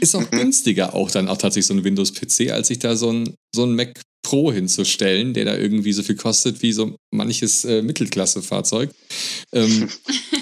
ist 0.00 0.14
auch 0.14 0.30
günstiger 0.30 0.94
auch 0.94 1.10
dann 1.10 1.28
auch 1.28 1.36
tatsächlich 1.36 1.66
so 1.66 1.74
ein 1.74 1.84
Windows-PC, 1.84 2.52
als 2.52 2.68
sich 2.68 2.78
da 2.78 2.94
so 2.96 3.10
ein, 3.12 3.34
so 3.54 3.64
ein 3.64 3.74
Mac 3.74 4.00
Pro 4.22 4.52
hinzustellen, 4.52 5.34
der 5.34 5.44
da 5.44 5.56
irgendwie 5.56 5.92
so 5.92 6.04
viel 6.04 6.14
kostet 6.14 6.62
wie 6.62 6.72
so 6.72 6.96
manches 7.10 7.64
äh, 7.64 7.82
Mittelklasse-Fahrzeug. 7.82 8.90
Ähm, 9.52 9.88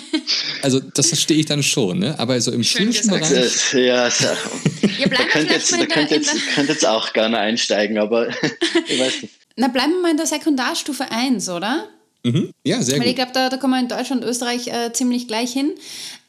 also 0.63 0.81
das 0.81 1.09
verstehe 1.09 1.39
ich 1.39 1.47
dann 1.47 1.63
schon, 1.63 1.99
ne? 1.99 2.19
aber 2.19 2.41
so 2.41 2.53
im 2.53 2.63
Schön 2.63 2.93
schulischen 2.93 3.11
Bereich... 3.11 3.29
Das, 3.31 3.73
ja, 3.73 4.11
so. 4.11 4.25
ja 4.25 5.09
da 5.09 5.25
könnt 5.25 5.51
jetzt, 5.51 5.73
da 5.73 5.87
könnt 5.87 6.11
jetzt, 6.11 6.35
könnt 6.55 6.69
jetzt 6.69 6.87
auch 6.87 7.13
gerne 7.13 7.39
einsteigen, 7.39 7.99
aber 7.99 8.29
ich 8.87 9.01
weiß 9.01 9.23
nicht. 9.23 9.35
Na, 9.57 9.69
bleiben 9.69 9.93
wir 9.93 10.03
mal 10.03 10.11
in 10.11 10.17
der 10.17 10.27
Sekundarstufe 10.27 11.11
1, 11.11 11.49
oder? 11.49 11.89
Mhm. 12.23 12.53
Ja, 12.65 12.83
sehr 12.83 12.95
Weil 12.95 13.01
gut. 13.01 13.09
ich 13.11 13.17
glaube, 13.17 13.33
da, 13.33 13.49
da 13.49 13.57
kommen 13.57 13.75
wir 13.75 13.81
in 13.81 13.89
Deutschland 13.89 14.23
und 14.23 14.29
Österreich 14.29 14.69
äh, 14.69 14.93
ziemlich 14.93 15.27
gleich 15.27 15.53
hin. 15.53 15.73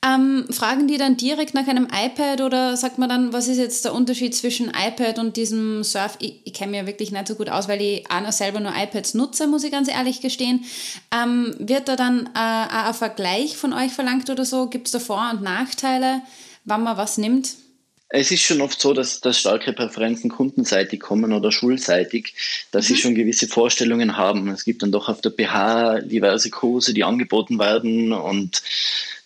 Ähm, 0.03 0.47
fragen 0.49 0.87
die 0.87 0.97
dann 0.97 1.15
direkt 1.15 1.53
nach 1.53 1.67
einem 1.67 1.85
iPad 1.85 2.41
oder 2.41 2.75
sagt 2.75 2.97
man 2.97 3.07
dann, 3.07 3.33
was 3.33 3.47
ist 3.47 3.59
jetzt 3.59 3.85
der 3.85 3.93
Unterschied 3.93 4.33
zwischen 4.33 4.69
iPad 4.69 5.19
und 5.19 5.37
diesem 5.37 5.83
Surf? 5.83 6.17
Ich, 6.19 6.41
ich 6.43 6.53
kenne 6.53 6.71
mich 6.71 6.79
ja 6.79 6.87
wirklich 6.87 7.11
nicht 7.11 7.27
so 7.27 7.35
gut 7.35 7.49
aus, 7.49 7.67
weil 7.67 7.79
ich 7.81 8.09
auch 8.09 8.21
noch 8.21 8.31
selber 8.31 8.59
nur 8.59 8.73
iPads 8.75 9.13
nutze, 9.13 9.45
muss 9.45 9.63
ich 9.63 9.71
ganz 9.71 9.87
ehrlich 9.87 10.19
gestehen. 10.19 10.65
Ähm, 11.13 11.53
wird 11.59 11.87
da 11.87 11.95
dann 11.95 12.25
äh, 12.33 12.39
auch 12.39 12.87
ein 12.87 12.93
Vergleich 12.95 13.57
von 13.57 13.73
euch 13.73 13.91
verlangt 13.91 14.27
oder 14.31 14.43
so? 14.43 14.67
Gibt 14.67 14.87
es 14.87 14.91
da 14.91 14.99
Vor- 14.99 15.29
und 15.33 15.43
Nachteile, 15.43 16.23
wann 16.65 16.81
man 16.81 16.97
was 16.97 17.19
nimmt? 17.19 17.49
Es 18.13 18.31
ist 18.31 18.41
schon 18.41 18.59
oft 18.59 18.81
so, 18.81 18.93
dass, 18.93 19.21
dass 19.21 19.39
starke 19.39 19.71
Präferenzen 19.71 20.31
kundenseitig 20.31 20.99
kommen 20.99 21.31
oder 21.31 21.51
schulseitig, 21.51 22.33
dass 22.71 22.89
mhm. 22.89 22.93
sie 22.95 23.01
schon 23.01 23.15
gewisse 23.15 23.47
Vorstellungen 23.47 24.17
haben. 24.17 24.49
Es 24.49 24.65
gibt 24.65 24.81
dann 24.81 24.91
doch 24.91 25.09
auf 25.09 25.21
der 25.21 25.29
BH 25.29 26.01
diverse 26.01 26.49
Kurse, 26.49 26.95
die 26.95 27.03
angeboten 27.03 27.59
werden 27.59 28.11
und 28.11 28.63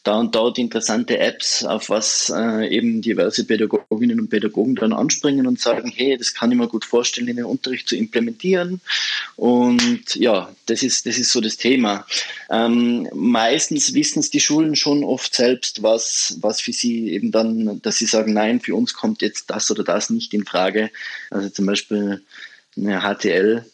da 0.06 0.20
und 0.20 0.36
dort 0.36 0.58
interessante 0.60 1.18
Apps, 1.18 1.64
auf 1.64 1.90
was 1.90 2.32
äh, 2.34 2.68
eben 2.70 3.02
diverse 3.02 3.44
Pädagoginnen 3.44 4.20
und 4.20 4.30
Pädagogen 4.30 4.76
dann 4.76 4.94
anspringen 4.94 5.48
und 5.48 5.60
sagen, 5.60 5.92
hey, 5.94 6.16
das 6.18 6.34
kann 6.34 6.52
ich 6.52 6.58
mir 6.58 6.68
gut 6.68 6.86
vorstellen, 6.86 7.28
in 7.28 7.38
den 7.38 7.46
Unterricht 7.46 7.90
zu 7.90 7.96
implementieren. 7.96 8.82
Und 9.36 10.16
ja, 10.16 10.54
das 10.68 10.84
ist, 10.84 11.08
das 11.08 11.18
ist 11.18 11.32
so 11.32 11.42
das 11.42 11.58
Thema. 11.58 12.06
Ähm, 12.50 13.10
meistens 13.14 13.94
wissen 13.94 14.20
es 14.20 14.30
die 14.30 14.40
Schulen 14.40 14.76
schon 14.76 15.04
oft 15.04 15.36
selbst, 15.36 15.82
was, 15.82 16.38
was 16.40 16.62
für 16.62 16.74
sie 16.74 17.10
eben 17.10 17.32
dann, 17.32 17.82
dass 17.82 17.98
sie 17.98 18.06
sagen, 18.06 18.34
nein, 18.34 18.62
für 18.62 18.76
uns 18.76 18.94
kommt 18.94 19.24
jetzt 19.24 19.50
das 19.50 19.72
oder 19.72 19.84
das 19.84 20.12
nicht 20.12 20.34
in 20.34 20.46
Frage. 20.46 20.92
Also 21.32 21.50
zum 21.50 21.66
Beispiel 21.66 22.22
eine 22.78 23.02
HTL, 23.02 23.66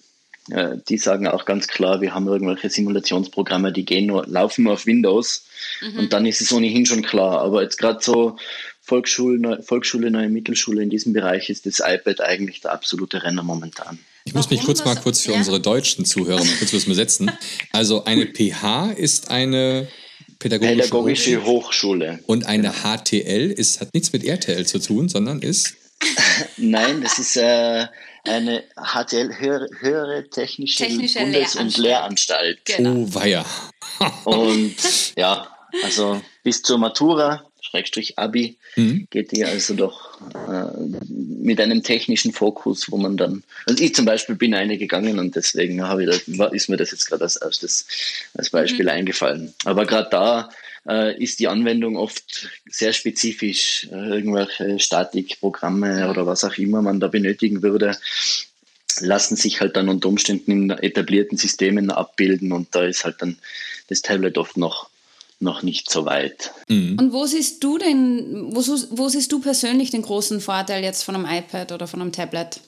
äh, 0.50 0.78
die 0.90 0.98
sagen 0.98 1.28
auch 1.28 1.46
ganz 1.46 1.68
klar, 1.68 2.02
wir 2.02 2.14
haben 2.14 2.28
irgendwelche 2.28 2.70
Simulationsprogramme, 2.70 3.72
die 3.72 3.86
gehen 3.86 4.08
nur, 4.08 4.26
laufen 4.28 4.64
nur 4.64 4.74
auf 4.74 4.86
Windows 4.86 5.46
mhm. 5.82 6.00
und 6.00 6.14
dann 6.14 6.26
ist 6.26 6.42
es 6.42 6.52
ohnehin 6.52 6.86
schon 6.86 7.04
klar. 7.04 7.42
Aber 7.42 7.62
jetzt 7.62 7.78
gerade 7.78 8.00
so 8.02 8.38
Volksschule, 8.82 9.62
Volksschule, 9.62 10.10
neue 10.10 10.30
Mittelschule 10.30 10.82
in 10.82 10.90
diesem 10.90 11.14
Bereich 11.14 11.50
ist 11.50 11.66
das 11.66 11.80
iPad 11.80 12.22
eigentlich 12.22 12.62
der 12.62 12.72
absolute 12.72 13.24
Renner 13.24 13.44
momentan. 13.44 14.00
Ich 14.26 14.34
muss 14.34 14.50
mich 14.50 14.62
kurz 14.64 14.84
mal 14.84 14.96
kurz 14.96 15.22
für 15.22 15.32
ja? 15.32 15.38
unsere 15.38 15.60
deutschen 15.60 16.06
Zuhörer 16.06 16.44
mal 16.44 16.58
kurz 16.58 16.74
was 16.74 16.86
übersetzen. 16.86 17.32
Also 17.72 18.06
eine 18.06 18.26
PH 18.34 18.92
ist 18.92 19.32
eine 19.32 19.88
pädagogische, 20.40 20.76
pädagogische 20.76 21.46
Hochschule. 21.46 22.20
Und 22.26 22.46
eine 22.46 22.72
HTL 22.84 23.52
ist, 23.52 23.82
hat 23.82 23.94
nichts 23.94 24.12
mit 24.14 24.24
RTL 24.24 24.66
zu 24.66 24.80
tun, 24.80 25.10
sondern 25.10 25.40
ist 25.40 25.76
Nein, 26.58 27.02
das 27.02 27.20
ist 27.20 27.38
äh, 27.38 27.88
eine 28.24 28.63
HTL, 28.75 29.40
höhere, 29.40 29.68
höhere 29.80 30.30
technische, 30.30 30.84
technische 30.84 31.20
Bundes- 31.20 31.56
und 31.56 31.78
Lehranstalt. 31.78 32.66
Genau. 32.66 32.92
Oh, 32.92 33.13
weia. 33.13 33.46
und 34.25 34.75
ja, 35.16 35.48
also 35.84 36.22
bis 36.44 36.62
zur 36.62 36.78
Matura, 36.78 37.46
Schrägstrich 37.62 38.20
Abi, 38.20 38.58
mhm. 38.75 39.08
geht 39.10 39.32
die 39.32 39.46
also 39.46 39.74
doch 39.74 40.20
äh, 40.48 40.78
mit 41.08 41.60
einem 41.60 41.84
technischen 41.84 42.34
Fokus, 42.34 42.92
wo 42.92 42.98
man 42.98 43.18
dann, 43.18 43.44
also 43.66 43.84
ich 43.84 43.96
zum 43.96 44.06
Beispiel 44.06 44.36
bin 44.36 44.54
eine 44.54 44.78
gegangen 44.78 45.20
und 45.20 45.36
deswegen 45.36 45.82
habe 45.82 46.04
ich 46.04 46.24
da, 46.28 46.46
ist 46.48 46.70
mir 46.70 46.78
das 46.78 46.92
jetzt 46.92 47.08
gerade 47.08 47.24
als, 47.24 47.38
als, 47.38 47.86
als 48.34 48.50
Beispiel 48.50 48.86
mhm. 48.86 48.92
eingefallen. 48.92 49.54
Aber 49.66 49.86
gerade 49.86 50.10
da 50.10 50.50
äh, 50.88 51.22
ist 51.22 51.40
die 51.40 51.48
Anwendung 51.48 51.98
oft 51.98 52.50
sehr 52.70 52.94
spezifisch. 52.94 53.88
Äh, 53.92 54.10
irgendwelche 54.10 54.80
Statikprogramme 54.80 56.10
oder 56.10 56.26
was 56.26 56.44
auch 56.44 56.58
immer 56.58 56.82
man 56.82 57.00
da 57.00 57.08
benötigen 57.08 57.62
würde, 57.62 57.98
lassen 59.00 59.36
sich 59.36 59.62
halt 59.62 59.76
dann 59.76 59.90
unter 59.90 60.10
Umständen 60.10 60.52
in 60.52 60.70
etablierten 60.70 61.38
Systemen 61.38 61.90
abbilden 61.92 62.52
und 62.52 62.76
da 62.76 62.84
ist 62.84 63.06
halt 63.06 63.22
dann 63.22 63.38
das 63.88 64.02
Tablet 64.02 64.38
oft 64.38 64.58
noch 64.58 64.90
noch 65.42 65.64
nicht 65.64 65.90
so 65.90 66.06
weit. 66.06 66.52
Mhm. 66.70 67.00
Und 67.00 67.14
wo 67.14 67.26
siehst 67.26 67.64
du 67.64 67.80
denn, 67.80 68.50
wo, 68.52 68.62
wo 68.92 69.10
siehst 69.10 69.32
du 69.32 69.40
persönlich 69.40 69.90
den 69.90 70.04
großen 70.04 70.40
Vorteil 70.40 70.84
jetzt 70.84 71.02
von 71.02 71.16
einem 71.16 71.26
iPad 71.26 71.72
oder 71.72 71.88
von 71.88 72.00
einem 72.00 72.12
Tablet? 72.12 72.60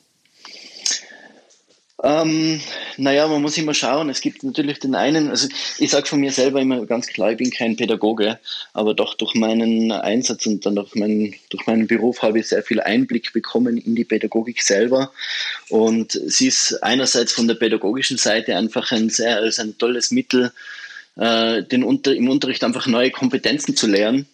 Ähm, 2.05 2.59
naja, 2.97 3.29
man 3.29 3.41
muss 3.41 3.57
immer 3.57 3.73
schauen. 3.73 4.09
Es 4.09 4.19
gibt 4.19 4.43
natürlich 4.43 4.79
den 4.79 4.93
einen, 4.93 5.29
also 5.29 5.47
ich 5.79 5.89
sage 5.89 6.05
von 6.05 6.19
mir 6.19 6.33
selber 6.33 6.59
immer 6.59 6.85
ganz 6.85 7.07
klar, 7.07 7.31
ich 7.31 7.37
bin 7.37 7.49
kein 7.49 7.77
Pädagoge, 7.77 8.39
aber 8.73 8.93
doch 8.93 9.13
durch 9.13 9.35
meinen 9.35 9.89
Einsatz 9.93 10.45
und 10.45 10.65
dann 10.65 10.75
durch 10.75 10.95
meinen, 10.95 11.33
durch 11.49 11.65
meinen 11.65 11.87
Beruf 11.87 12.21
habe 12.21 12.39
ich 12.39 12.49
sehr 12.49 12.61
viel 12.61 12.81
Einblick 12.81 13.31
bekommen 13.31 13.77
in 13.77 13.95
die 13.95 14.03
Pädagogik 14.03 14.61
selber. 14.61 15.13
Und 15.69 16.11
sie 16.11 16.47
ist 16.47 16.83
einerseits 16.83 17.31
von 17.31 17.47
der 17.47 17.55
pädagogischen 17.55 18.17
Seite 18.17 18.57
einfach 18.57 18.91
ein 18.91 19.09
sehr, 19.09 19.37
als 19.37 19.59
ein 19.59 19.77
tolles 19.77 20.11
Mittel, 20.11 20.51
äh, 21.15 21.63
den 21.63 21.85
Unter, 21.85 22.13
im 22.13 22.27
Unterricht 22.27 22.65
einfach 22.65 22.85
neue 22.85 23.11
Kompetenzen 23.11 23.77
zu 23.77 23.87
lernen 23.87 24.27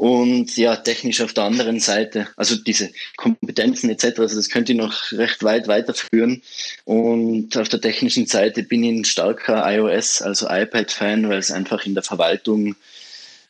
und 0.00 0.56
ja, 0.56 0.76
technisch 0.76 1.20
auf 1.20 1.34
der 1.34 1.44
anderen 1.44 1.78
Seite, 1.78 2.28
also 2.34 2.56
diese 2.56 2.90
Kompetenzen 3.18 3.90
etc., 3.90 4.20
also 4.20 4.36
das 4.36 4.48
könnte 4.48 4.72
ich 4.72 4.78
noch 4.78 5.12
recht 5.12 5.42
weit 5.42 5.68
weiterführen. 5.68 6.40
Und 6.86 7.54
auf 7.58 7.68
der 7.68 7.82
technischen 7.82 8.24
Seite 8.24 8.62
bin 8.62 8.82
ich 8.82 8.92
ein 8.92 9.04
starker 9.04 9.62
iOS, 9.70 10.22
also 10.22 10.48
iPad-Fan, 10.48 11.28
weil 11.28 11.36
es 11.36 11.50
einfach 11.50 11.84
in 11.84 11.92
der 11.92 12.02
Verwaltung 12.02 12.76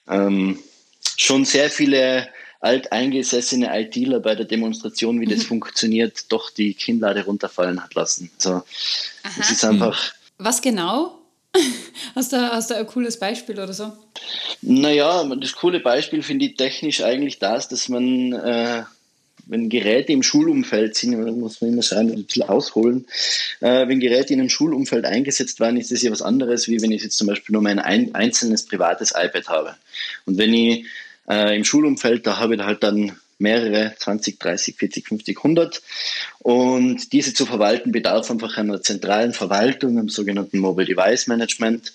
ähm, 0.09 0.59
schon 1.17 1.45
sehr 1.45 1.71
viele 1.71 2.27
alteingesessene 2.59 3.71
ITler 3.73 4.19
bei 4.19 4.35
der 4.35 4.47
Demonstration, 4.47 5.21
wie 5.21 5.27
das 5.27 5.45
mhm. 5.45 5.51
funktioniert, 5.51 6.33
doch 6.33 6.51
die 6.51 6.75
Kinnlade 6.75 7.27
runterfallen 7.27 7.81
hat 7.81 7.95
lassen. 7.95 8.29
Also 8.39 8.65
es 9.39 9.53
ist 9.53 9.65
einfach. 9.65 10.15
Was 10.39 10.61
genau? 10.61 11.20
Hast 12.15 12.33
du, 12.33 12.37
hast 12.37 12.71
du 12.71 12.77
ein 12.77 12.87
cooles 12.87 13.19
Beispiel 13.19 13.59
oder 13.59 13.73
so? 13.73 13.93
Naja, 14.63 15.25
das 15.37 15.53
coole 15.53 15.79
Beispiel 15.79 16.23
finde 16.23 16.47
ich 16.47 16.57
technisch 16.57 17.03
eigentlich 17.03 17.39
das, 17.39 17.69
dass 17.69 17.89
man, 17.89 18.33
äh, 18.33 18.83
wenn 19.47 19.69
Geräte 19.69 20.13
im 20.13 20.23
Schulumfeld 20.23 20.97
sind, 20.97 21.17
muss 21.39 21.61
man 21.61 21.73
immer 21.73 21.83
schauen, 21.83 22.11
ein 22.11 22.25
bisschen 22.25 22.49
ausholen, 22.49 23.07
äh, 23.61 23.87
wenn 23.87 24.01
Geräte 24.01 24.33
in 24.33 24.41
einem 24.41 24.49
Schulumfeld 24.49 25.05
eingesetzt 25.05 25.61
werden, 25.61 25.77
ist 25.77 25.93
das 25.93 26.03
ja 26.03 26.11
was 26.11 26.23
anderes, 26.23 26.67
wie 26.67 26.83
wenn 26.83 26.91
ich 26.91 27.03
jetzt 27.03 27.17
zum 27.17 27.29
Beispiel 27.29 27.53
nur 27.53 27.63
mein 27.63 27.79
ein, 27.79 28.15
einzelnes 28.15 28.67
privates 28.67 29.13
iPad 29.17 29.49
habe. 29.49 29.77
Und 30.27 30.37
wenn 30.37 30.53
ich 30.53 30.87
äh, 31.29 31.57
im 31.57 31.65
Schulumfeld, 31.65 32.27
da 32.27 32.39
habe 32.39 32.57
ich 32.57 32.61
halt 32.61 32.83
dann 32.83 33.19
mehrere, 33.41 33.95
20, 33.99 34.39
30, 34.39 34.77
40, 34.77 35.09
50, 35.09 35.37
100. 35.39 35.83
Und 36.41 37.13
diese 37.13 37.35
zu 37.35 37.47
verwalten 37.47 37.93
bedarf 37.93 38.31
einfach 38.31 38.57
einer 38.57 38.83
zentralen 38.83 39.33
Verwaltung, 39.33 39.99
einem 39.99 40.09
sogenannten 40.09 40.59
Mobile 40.59 40.87
Device 40.87 41.27
Management. 41.27 41.93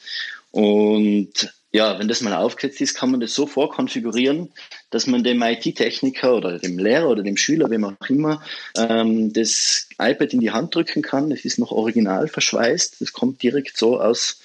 Und 0.52 1.54
ja, 1.76 2.00
wenn 2.00 2.08
das 2.08 2.22
mal 2.22 2.34
aufgesetzt 2.34 2.80
ist, 2.80 2.94
kann 2.94 3.12
man 3.12 3.20
das 3.20 3.36
so 3.36 3.48
vorkonfigurieren, 3.48 4.50
dass 4.92 5.08
man 5.08 5.26
dem 5.26 5.42
IT-Techniker 5.42 6.34
oder 6.34 6.58
dem 6.58 6.80
Lehrer 6.80 7.10
oder 7.10 7.22
dem 7.22 7.36
Schüler, 7.36 7.70
wem 7.70 7.84
auch 7.84 8.10
immer, 8.10 8.42
ähm, 8.78 9.34
das 9.34 9.90
iPad 10.00 10.34
in 10.34 10.40
die 10.40 10.52
Hand 10.52 10.74
drücken 10.74 11.02
kann. 11.02 11.34
Es 11.34 11.44
ist 11.44 11.60
noch 11.60 11.72
original 11.72 12.30
verschweißt. 12.30 13.02
Das 13.02 13.12
kommt 13.12 13.44
direkt 13.44 13.76
so 13.76 14.00
aus 14.00 14.40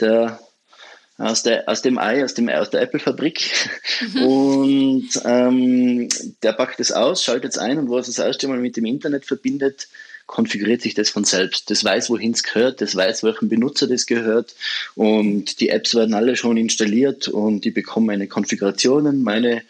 der 0.00 0.38
aus, 1.18 1.42
der, 1.42 1.68
aus 1.68 1.82
dem 1.82 1.98
Ei, 1.98 2.24
aus, 2.24 2.34
dem, 2.34 2.48
aus 2.48 2.70
der 2.70 2.82
Apple-Fabrik. 2.82 3.50
Mhm. 4.12 4.22
Und 4.22 5.08
ähm, 5.24 6.08
der 6.42 6.52
packt 6.52 6.80
es 6.80 6.92
aus, 6.92 7.24
schaltet 7.24 7.52
es 7.52 7.58
ein 7.58 7.78
und 7.78 7.88
wo 7.88 7.98
es 7.98 8.06
das 8.06 8.18
erste 8.18 8.48
Mal 8.48 8.58
mit 8.58 8.76
dem 8.76 8.84
Internet 8.84 9.24
verbindet, 9.24 9.88
konfiguriert 10.26 10.82
sich 10.82 10.94
das 10.94 11.08
von 11.08 11.24
selbst. 11.24 11.70
Das 11.70 11.84
weiß, 11.84 12.10
wohin 12.10 12.32
es 12.32 12.42
gehört, 12.42 12.80
das 12.80 12.94
weiß, 12.94 13.22
welchem 13.22 13.48
Benutzer 13.48 13.86
das 13.86 14.06
gehört 14.06 14.54
und 14.94 15.60
die 15.60 15.70
Apps 15.70 15.94
werden 15.94 16.14
alle 16.14 16.36
schon 16.36 16.56
installiert 16.56 17.28
und 17.28 17.64
die 17.64 17.70
bekommen 17.70 18.06
meine 18.06 18.26
Konfigurationen, 18.26 19.22
meine, 19.22 19.62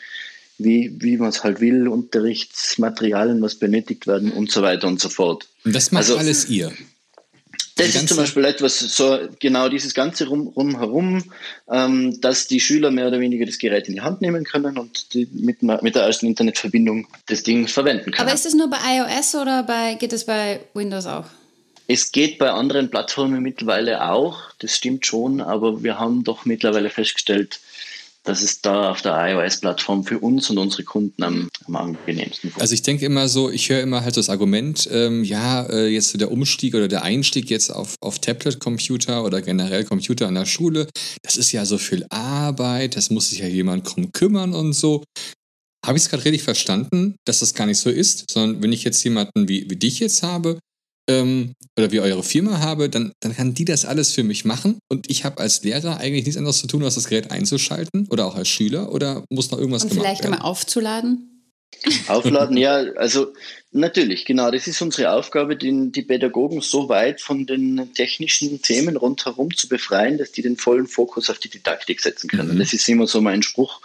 wie, 0.59 0.97
wie 0.99 1.19
man 1.19 1.29
es 1.29 1.45
halt 1.45 1.61
will, 1.61 1.87
Unterrichtsmaterialien, 1.87 3.41
was 3.43 3.57
benötigt 3.57 4.07
werden 4.07 4.33
und 4.33 4.51
so 4.51 4.63
weiter 4.63 4.89
und 4.89 4.99
so 4.99 5.11
fort. 5.11 5.47
Und 5.65 5.75
das 5.75 5.93
macht 5.93 6.05
also, 6.05 6.17
alles 6.17 6.49
ihr? 6.49 6.73
Das 7.77 7.95
ist 7.95 8.09
zum 8.09 8.17
Beispiel 8.17 8.47
etwas, 8.47 8.79
so 8.79 9.19
genau 9.39 9.69
dieses 9.69 9.93
ganze 9.93 10.27
rum, 10.27 10.49
rumherum, 10.49 11.23
ähm, 11.71 12.19
dass 12.23 12.47
die 12.47 12.59
Schüler 12.59 12.91
mehr 12.91 13.09
oder 13.09 13.21
weniger 13.21 13.45
das 13.45 13.59
Gerät 13.59 13.87
in 13.87 13.95
die 13.95 14.01
Hand 14.01 14.23
nehmen 14.23 14.45
können 14.45 14.79
und 14.79 15.13
die 15.13 15.29
mit, 15.31 15.63
mit 15.63 15.95
der 15.95 16.05
ersten 16.05 16.27
Internetverbindung 16.27 17.07
das 17.27 17.43
Ding 17.43 17.69
verwenden 17.69 18.13
können. 18.13 18.27
Aber 18.27 18.35
ist 18.35 18.47
das 18.47 18.55
nur 18.55 18.71
bei 18.71 18.79
iOS 18.97 19.35
oder 19.35 19.63
bei, 19.63 19.95
geht 19.95 20.13
das 20.13 20.25
bei 20.25 20.61
Windows 20.73 21.05
auch? 21.05 21.27
Es 21.87 22.13
geht 22.13 22.39
bei 22.39 22.51
anderen 22.51 22.91
Plattformen 22.91 23.43
mittlerweile 23.43 24.11
auch, 24.11 24.39
das 24.59 24.75
stimmt 24.75 25.05
schon, 25.05 25.43
aber 25.43 25.83
wir 25.83 25.99
haben 25.99 26.25
doch 26.25 26.47
mittlerweile 26.47 26.89
festgestellt, 26.89 27.61
dass 28.27 28.43
es 28.43 28.61
da 28.61 28.91
auf 28.91 29.03
der 29.03 29.15
iOS-Plattform 29.17 30.05
für 30.05 30.19
uns 30.19 30.51
und 30.51 30.59
unsere 30.59 30.83
Kunden 30.83 31.23
am, 31.23 31.49
am 31.67 31.77
angenehmsten 31.77 32.53
Also 32.59 32.75
ich 32.75 32.83
denke 32.83 33.07
immer 33.07 33.29
so, 33.29 33.51
ich 33.51 33.71
höre 33.71 33.81
immer 33.81 34.05
halt 34.05 34.17
das 34.17 34.29
Argument, 34.29 34.89
ähm, 34.93 35.25
ja, 35.25 35.65
äh, 35.67 35.87
jetzt 35.87 36.21
der 36.21 36.31
Umstieg 36.31 36.75
oder 36.75 36.89
der 36.89 37.03
Einstieg 37.03 37.49
jetzt 37.51 37.71
auf, 37.71 37.95
auf 38.01 38.19
Tablet-Computer 38.19 39.25
oder 39.25 39.41
generell 39.41 39.85
Computer 39.85 40.27
an 40.27 40.35
der 40.35 40.47
Schule, 40.47 40.89
das 41.23 41.37
ist 41.37 41.53
ja 41.53 41.65
so 41.65 41.79
viel 41.79 42.05
Arbeit, 42.11 42.97
das 42.97 43.11
muss 43.11 43.31
sich 43.31 43.39
ja 43.39 43.47
jemand 43.47 43.95
drum 43.95 44.11
kümmern 44.13 44.55
und 44.55 44.73
so. 44.73 45.05
Habe 45.85 45.99
ich 45.99 46.05
es 46.05 46.11
gerade 46.11 46.25
richtig 46.25 46.43
verstanden, 46.43 47.15
dass 47.25 47.39
das 47.39 47.55
gar 47.55 47.67
nicht 47.67 47.79
so 47.79 47.91
ist, 47.91 48.29
sondern 48.29 48.61
wenn 48.61 48.73
ich 48.73 48.83
jetzt 48.83 49.03
jemanden 49.05 49.49
wie, 49.49 49.71
wie 49.71 49.77
dich 49.77 50.01
jetzt 50.01 50.25
habe, 50.25 50.59
ähm, 51.09 51.55
oder 51.77 51.91
wie 51.93 52.01
eure 52.01 52.23
Firma 52.23 52.61
habe, 52.61 52.89
dann, 52.89 53.13
dann 53.21 53.35
kann 53.35 53.55
die 53.55 53.65
das 53.65 53.85
alles 53.85 54.13
für 54.13 54.23
mich 54.23 54.45
machen 54.45 54.79
und 54.89 55.11
ich 55.11 55.25
habe 55.25 55.39
als 55.39 55.63
Lehrer 55.63 55.99
eigentlich 55.99 56.25
nichts 56.25 56.39
anderes 56.39 56.59
zu 56.59 56.67
tun, 56.67 56.85
als 56.85 56.95
das 56.95 57.09
Gerät 57.09 57.31
einzuschalten 57.31 58.07
oder 58.11 58.27
auch 58.27 58.35
als 58.35 58.49
Schüler 58.49 58.93
oder 58.93 59.25
muss 59.31 59.51
noch 59.51 59.59
irgendwas 59.59 59.83
und 59.85 59.91
gemacht 59.91 60.05
vielleicht 60.05 60.23
werden? 60.23 60.33
Vielleicht 60.33 60.41
einmal 60.41 60.51
aufzuladen? 60.51 61.33
Aufladen, 62.09 62.57
ja, 62.57 62.77
also 62.97 63.33
natürlich, 63.73 64.25
genau, 64.25 64.51
das 64.51 64.67
ist 64.67 64.81
unsere 64.81 65.13
Aufgabe, 65.13 65.57
den, 65.57 65.93
die 65.93 66.03
Pädagogen 66.03 66.61
so 66.61 66.89
weit 66.89 67.21
von 67.21 67.47
den 67.47 67.93
technischen 67.95 68.63
Themen 68.63 68.97
rundherum 68.97 69.55
zu 69.55 69.69
befreien, 69.69 70.19
dass 70.19 70.33
die 70.33 70.43
den 70.43 70.57
vollen 70.57 70.87
Fokus 70.87 71.31
auf 71.31 71.39
die 71.39 71.51
Didaktik 71.51 72.01
setzen 72.01 72.29
können. 72.29 72.55
Mhm. 72.55 72.59
Das 72.59 72.73
ist 72.73 72.89
immer 72.89 73.07
so 73.07 73.21
mein 73.21 73.43
Spruch 73.43 73.81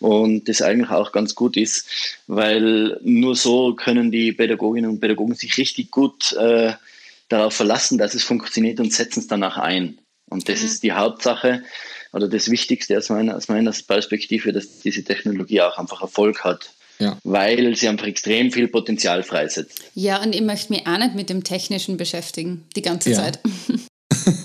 und 0.00 0.48
das 0.48 0.62
eigentlich 0.62 0.90
auch 0.90 1.12
ganz 1.12 1.34
gut 1.34 1.56
ist, 1.56 1.86
weil 2.26 2.98
nur 3.02 3.36
so 3.36 3.74
können 3.74 4.10
die 4.10 4.32
Pädagoginnen 4.32 4.90
und 4.90 5.00
Pädagogen 5.00 5.34
sich 5.34 5.56
richtig 5.58 5.90
gut 5.90 6.32
äh, 6.32 6.72
darauf 7.28 7.54
verlassen, 7.54 7.98
dass 7.98 8.14
es 8.14 8.24
funktioniert 8.24 8.80
und 8.80 8.92
setzen 8.92 9.20
es 9.20 9.26
danach 9.26 9.58
ein. 9.58 9.98
Und 10.28 10.48
das 10.48 10.60
mhm. 10.60 10.66
ist 10.66 10.82
die 10.82 10.92
Hauptsache 10.92 11.62
oder 12.12 12.28
das 12.28 12.50
Wichtigste 12.50 12.96
aus 12.96 13.08
meiner, 13.08 13.36
aus 13.36 13.48
meiner 13.48 13.72
Perspektive, 13.72 14.52
dass 14.52 14.80
diese 14.80 15.02
Technologie 15.02 15.60
auch 15.60 15.78
einfach 15.78 16.00
Erfolg 16.00 16.44
hat. 16.44 16.70
Ja. 16.98 17.18
Weil 17.24 17.74
sie 17.76 17.88
einfach 17.88 18.06
extrem 18.06 18.52
viel 18.52 18.68
Potenzial 18.68 19.22
freisetzt. 19.22 19.82
Ja, 19.94 20.22
und 20.22 20.34
ich 20.34 20.42
möchte 20.42 20.72
mich 20.72 20.86
auch 20.86 20.98
nicht 20.98 21.14
mit 21.14 21.30
dem 21.30 21.42
Technischen 21.42 21.96
beschäftigen, 21.96 22.64
die 22.76 22.82
ganze 22.82 23.10
ja. 23.10 23.16
Zeit. 23.16 23.40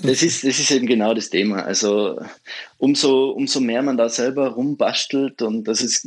Das 0.02 0.22
ist, 0.22 0.44
das 0.44 0.58
ist 0.58 0.70
eben 0.72 0.86
genau 0.86 1.14
das 1.14 1.30
Thema. 1.30 1.62
Also 1.62 2.20
umso, 2.76 3.30
umso 3.30 3.60
mehr 3.60 3.82
man 3.82 3.96
da 3.96 4.08
selber 4.08 4.48
rumbastelt 4.48 5.40
und 5.40 5.64
das 5.64 5.80
ist, 5.80 6.06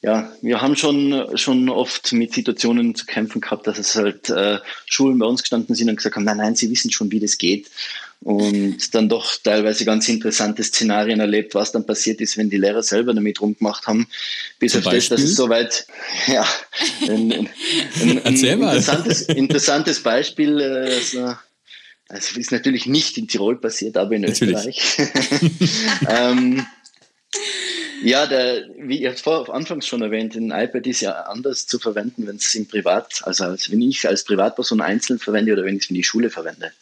ja, 0.00 0.32
wir 0.40 0.60
haben 0.60 0.74
schon, 0.74 1.36
schon 1.36 1.68
oft 1.68 2.12
mit 2.12 2.32
Situationen 2.32 2.94
zu 2.94 3.06
kämpfen 3.06 3.40
gehabt, 3.40 3.68
dass 3.68 3.78
es 3.78 3.94
halt 3.94 4.30
äh, 4.30 4.58
Schulen 4.86 5.18
bei 5.18 5.26
uns 5.26 5.42
gestanden 5.42 5.76
sind 5.76 5.90
und 5.90 5.96
gesagt 5.96 6.16
haben, 6.16 6.24
nein, 6.24 6.38
nein, 6.38 6.56
sie 6.56 6.70
wissen 6.70 6.90
schon, 6.90 7.12
wie 7.12 7.20
das 7.20 7.38
geht 7.38 7.70
und 8.24 8.94
dann 8.94 9.08
doch 9.08 9.36
teilweise 9.42 9.84
ganz 9.84 10.08
interessante 10.08 10.62
Szenarien 10.62 11.18
erlebt, 11.18 11.54
was 11.54 11.72
dann 11.72 11.86
passiert 11.86 12.20
ist, 12.20 12.36
wenn 12.36 12.50
die 12.50 12.56
Lehrer 12.56 12.82
selber 12.82 13.14
damit 13.14 13.40
rumgemacht 13.40 13.86
haben, 13.86 14.06
bis 14.58 14.76
auf 14.76 14.84
das, 14.84 15.08
dass 15.08 15.22
es 15.22 15.34
soweit, 15.34 15.86
ja, 16.28 16.46
ein, 17.08 17.32
ein, 17.32 17.48
ein, 18.00 18.18
ein 18.24 18.36
interessantes, 18.36 19.22
interessantes, 19.22 20.00
Beispiel, 20.00 20.62
also, 20.62 21.34
also 22.08 22.38
ist 22.38 22.52
natürlich 22.52 22.86
nicht 22.86 23.18
in 23.18 23.26
Tirol 23.26 23.60
passiert, 23.60 23.96
aber 23.96 24.14
in 24.14 24.22
natürlich. 24.22 24.54
Österreich. 24.54 25.10
ähm, 26.08 26.64
ja, 28.04 28.26
der, 28.26 28.68
wie 28.78 29.00
ihr 29.00 29.16
vor 29.16 29.52
anfangs 29.54 29.86
schon 29.86 30.02
erwähnt, 30.02 30.34
ein 30.34 30.50
iPad 30.50 30.86
ist 30.86 31.00
ja 31.00 31.12
anders 31.22 31.66
zu 31.66 31.78
verwenden, 31.78 32.26
wenn 32.26 32.36
es 32.36 32.54
im 32.54 32.66
Privat, 32.66 33.22
also 33.24 33.44
als 33.44 33.70
wenn 33.70 33.80
ich 33.80 34.06
als 34.06 34.24
Privatperson 34.24 34.80
einzeln 34.80 35.18
verwende 35.18 35.52
oder 35.52 35.64
wenn 35.64 35.76
ich 35.76 35.82
es 35.82 35.86
für 35.86 35.94
die 35.94 36.04
Schule 36.04 36.30
verwende. 36.30 36.72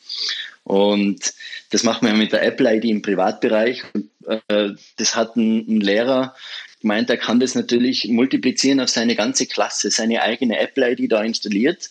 Und 0.70 1.34
das 1.70 1.82
macht 1.82 2.02
man 2.02 2.12
ja 2.12 2.18
mit 2.18 2.30
der 2.30 2.44
Apple-ID 2.44 2.84
im 2.84 3.02
Privatbereich. 3.02 3.82
Und, 3.92 4.08
äh, 4.46 4.70
das 4.98 5.16
hat 5.16 5.34
ein, 5.34 5.80
Lehrer 5.80 6.36
gemeint, 6.80 7.10
er 7.10 7.16
kann 7.16 7.40
das 7.40 7.56
natürlich 7.56 8.06
multiplizieren 8.06 8.78
auf 8.78 8.88
seine 8.88 9.16
ganze 9.16 9.46
Klasse, 9.46 9.90
seine 9.90 10.22
eigene 10.22 10.60
Apple-ID 10.60 11.10
da 11.10 11.24
installiert 11.24 11.90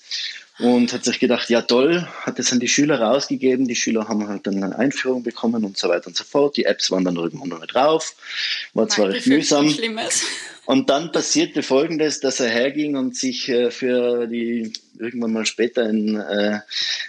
und 0.59 0.93
hat 0.93 1.03
sich 1.03 1.19
gedacht, 1.19 1.50
ja 1.50 1.62
toll, 1.62 2.07
hat 2.21 2.39
das 2.39 2.53
an 2.53 2.62
die 2.62 2.69
Schüler 2.69 3.01
rausgegeben. 3.01 3.67
Die 3.67 3.75
Schüler 3.75 4.07
haben 4.07 4.29
halt 4.29 4.48
dann 4.48 4.63
eine 4.63 4.79
Einführung 4.79 5.24
bekommen 5.24 5.65
und 5.65 5.77
so 5.77 5.89
weiter 5.89 6.07
und 6.07 6.15
so 6.15 6.24
fort. 6.24 6.55
Die 6.55 6.63
Apps 6.63 6.89
waren 6.89 7.03
dann 7.03 7.17
irgendwann 7.17 7.50
noch 7.50 7.59
nicht 7.59 7.74
drauf. 7.74 8.15
War 8.74 8.88
zwar 8.88 9.09
recht 9.09 9.27
mühsam. 9.27 9.67
Und 10.70 10.92
dann 10.92 11.12
passierte 11.12 11.64
Folgendes, 11.64 12.20
dass 12.20 12.40
er 12.40 12.48
herging 12.48 12.96
und 12.96 13.16
sich 13.16 13.50
äh, 13.50 13.72
für 13.72 14.28
die 14.28 14.72
irgendwann 15.00 15.34
mal 15.34 15.48
später 15.48 15.82
einen, 15.82 16.16
äh, 16.16 16.60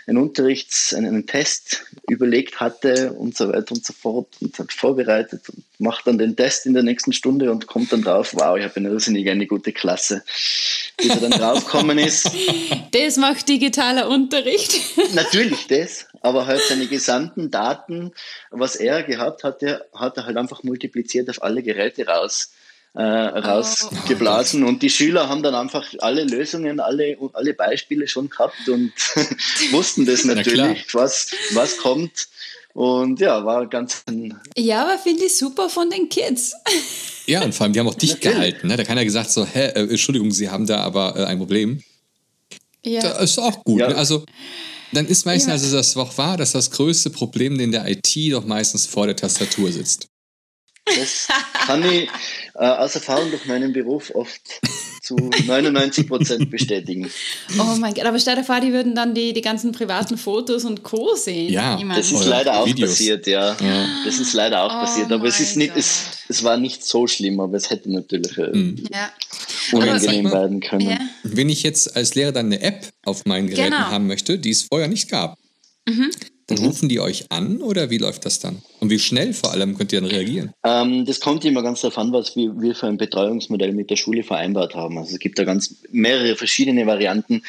einen 0.07 0.17
Unterrichts-, 0.17 0.95
einen, 0.95 1.09
einen, 1.09 1.27
Test 1.27 1.85
überlegt 2.09 2.59
hatte 2.59 3.13
und 3.13 3.37
so 3.37 3.53
weiter 3.53 3.73
und 3.73 3.85
so 3.85 3.93
fort 3.93 4.29
und 4.41 4.59
hat 4.59 4.73
vorbereitet 4.73 5.47
und 5.51 5.63
macht 5.79 6.07
dann 6.07 6.17
den 6.17 6.37
Test 6.37 6.65
in 6.65 6.73
der 6.73 6.83
nächsten 6.83 7.13
Stunde 7.13 7.53
und 7.53 7.67
kommt 7.67 7.93
dann 7.93 8.01
drauf, 8.01 8.33
wow, 8.33 8.57
ich 8.57 8.65
habe 8.65 8.77
eine 8.77 8.89
irrsinnig 8.89 9.29
eine 9.29 9.47
gute 9.47 9.73
Klasse. 9.73 10.25
Bis 10.97 11.11
er 11.11 11.17
dann 11.17 11.33
draufgekommen 11.33 11.99
ist. 11.99 12.31
Das 12.93 13.19
macht 13.19 13.49
digitaler 13.49 14.09
Unterricht. 14.09 14.81
Natürlich 15.15 15.67
das, 15.67 16.07
aber 16.23 16.47
halt 16.47 16.63
seine 16.67 16.87
gesamten 16.87 17.51
Daten, 17.51 18.13
was 18.51 18.75
er 18.75 19.03
gehabt 19.03 19.45
hatte, 19.45 19.87
hat 19.95 20.17
er 20.17 20.25
halt 20.25 20.39
einfach 20.39 20.63
multipliziert 20.63 21.29
auf 21.29 21.43
alle 21.43 21.63
Geräte 21.63 22.07
raus 22.07 22.53
äh, 22.95 23.03
rausgeblasen. 23.03 24.65
Oh. 24.65 24.69
Und 24.69 24.83
die 24.83 24.91
Schüler 24.91 25.29
haben 25.29 25.43
dann 25.43 25.55
einfach 25.55 25.87
alle 25.99 26.25
Lösungen, 26.25 26.81
alle, 26.81 27.17
alle 27.33 27.55
Beispiele 27.55 28.09
schon 28.09 28.29
gehabt 28.29 28.69
und 28.69 28.93
wussten 29.71 30.07
das 30.07 30.25
natürlich, 30.25 30.87
was, 30.95 31.31
was 31.53 31.79
kommt. 31.79 32.29
Und 32.73 33.19
ja, 33.19 33.45
war 33.45 33.67
ganz. 33.69 34.05
Ja, 34.57 34.85
aber 34.85 34.99
finde 34.99 35.25
ich 35.25 35.37
super 35.37 35.69
von 35.69 35.91
den 35.91 36.09
Kids. 36.09 36.55
Ja, 37.27 37.43
und 37.43 37.53
vor 37.53 37.65
allem, 37.65 37.73
die 37.73 37.81
haben 37.81 37.89
auch 37.89 37.95
dicht 37.95 38.21
gehalten. 38.21 38.69
Ne? 38.69 38.77
Da 38.77 38.85
kann 38.85 38.97
er 38.97 39.05
gesagt 39.05 39.31
so, 39.31 39.45
hä, 39.45 39.67
äh, 39.67 39.89
Entschuldigung, 39.89 40.31
Sie 40.31 40.49
haben 40.49 40.67
da 40.67 40.79
aber 40.79 41.17
äh, 41.17 41.25
ein 41.25 41.39
Problem. 41.39 41.83
Ja. 42.85 43.03
Das 43.03 43.23
ist 43.23 43.39
auch 43.39 43.65
gut. 43.65 43.81
Ja. 43.81 43.89
Ne? 43.89 43.97
Also, 43.97 44.25
dann 44.93 45.07
ist 45.07 45.27
meistens, 45.27 45.49
ja. 45.49 45.53
also 45.55 45.77
das 45.77 45.97
auch 45.97 46.17
wahr, 46.17 46.37
dass 46.37 46.53
das 46.53 46.71
größte 46.71 47.11
Problem 47.11 47.59
in 47.61 47.73
der 47.73 47.87
IT 47.89 48.17
doch 48.33 48.45
meistens 48.45 48.87
vor 48.87 49.07
der 49.07 49.17
Tastatur 49.17 49.71
sitzt. 49.71 50.10
Das 50.85 51.29
kann 51.67 51.85
ich 51.85 52.09
äh, 52.55 52.67
aus 52.67 52.95
Erfahrung 52.95 53.31
durch 53.31 53.47
meinen 53.47 53.73
Beruf 53.73 54.11
oft 54.15 54.41
zu 55.03 55.17
99 55.17 56.07
Prozent 56.09 56.51
bestätigen. 56.51 57.11
Oh 57.59 57.77
mein 57.79 57.95
Gott, 57.95 58.05
aber 58.05 58.19
stell 58.19 58.37
dir 58.37 58.45
vor, 58.45 58.61
die 58.61 58.73
würden 58.73 58.95
dann 58.95 59.15
die, 59.15 59.33
die 59.33 59.41
ganzen 59.41 59.73
privaten 59.73 60.19
Fotos 60.19 60.65
und 60.65 60.83
Co. 60.83 61.15
sehen. 61.15 61.53
Ja, 61.53 61.81
das 61.95 62.13
ist 62.13 62.27
leider 62.27 62.61
auch 62.61 62.67
Videos. 62.67 62.91
passiert, 62.91 63.27
ja. 63.27 63.57
ja. 63.61 63.89
Das 64.05 64.19
ist 64.19 64.33
leider 64.35 64.63
auch 64.63 64.75
oh 64.75 64.81
passiert. 64.81 65.11
Aber 65.13 65.27
es 65.27 65.41
ist 65.41 65.57
nicht, 65.57 65.73
es, 65.77 66.25
es 66.29 66.45
war 66.45 66.57
nicht 66.57 66.85
so 66.85 67.07
schlimm, 67.07 67.41
aber 67.41 67.57
es 67.57 67.71
hätte 67.71 67.91
natürlich 67.91 68.37
äh, 68.39 68.51
mhm. 68.57 68.85
ja. 68.93 69.11
unangenehm 69.73 70.25
mal, 70.25 70.33
werden 70.33 70.61
können. 70.61 70.91
Ja. 70.91 70.99
Wenn 71.23 71.49
ich 71.49 71.63
jetzt 71.63 71.97
als 71.97 72.15
Lehrer 72.15 72.33
dann 72.33 72.47
eine 72.47 72.61
App 72.63 72.87
auf 73.05 73.25
meinen 73.27 73.49
Geräten 73.49 73.71
genau. 73.71 73.91
haben 73.91 74.07
möchte, 74.07 74.39
die 74.39 74.51
es 74.51 74.63
vorher 74.63 74.89
nicht 74.89 75.09
gab. 75.09 75.39
Mhm. 75.89 76.11
Dann 76.51 76.59
mhm. 76.59 76.67
rufen 76.67 76.89
die 76.89 77.01
euch 77.01 77.27
an 77.31 77.63
oder 77.63 77.91
wie 77.91 77.99
läuft 77.99 78.27
das 78.27 78.41
dann? 78.41 78.63
Und 78.81 78.91
wie 78.91 78.99
schnell 78.99 79.33
vor 79.33 79.53
allem 79.53 79.79
könnt 79.79 79.93
ihr 79.93 80.01
dann 80.01 80.11
reagieren? 80.11 80.53
Ähm, 80.65 81.05
das 81.05 81.21
kommt 81.21 81.45
immer 81.45 81.63
ganz 81.63 81.81
darauf 81.81 81.97
an, 81.99 82.13
was 82.13 82.35
wir, 82.35 82.61
wir 82.61 82.75
für 82.75 82.89
ein 82.89 82.97
Betreuungsmodell 82.97 83.73
mit 83.73 83.91
der 83.91 83.97
Schule 83.97 84.25
vereinbart 84.25 84.75
haben. 84.75 84.99
Also 84.99 85.13
es 85.13 85.21
gibt 85.21 85.39
da 85.39 85.45
ganz 85.45 85.77
mehrere 85.91 86.35
verschiedene 86.35 86.87
Varianten. 86.87 87.43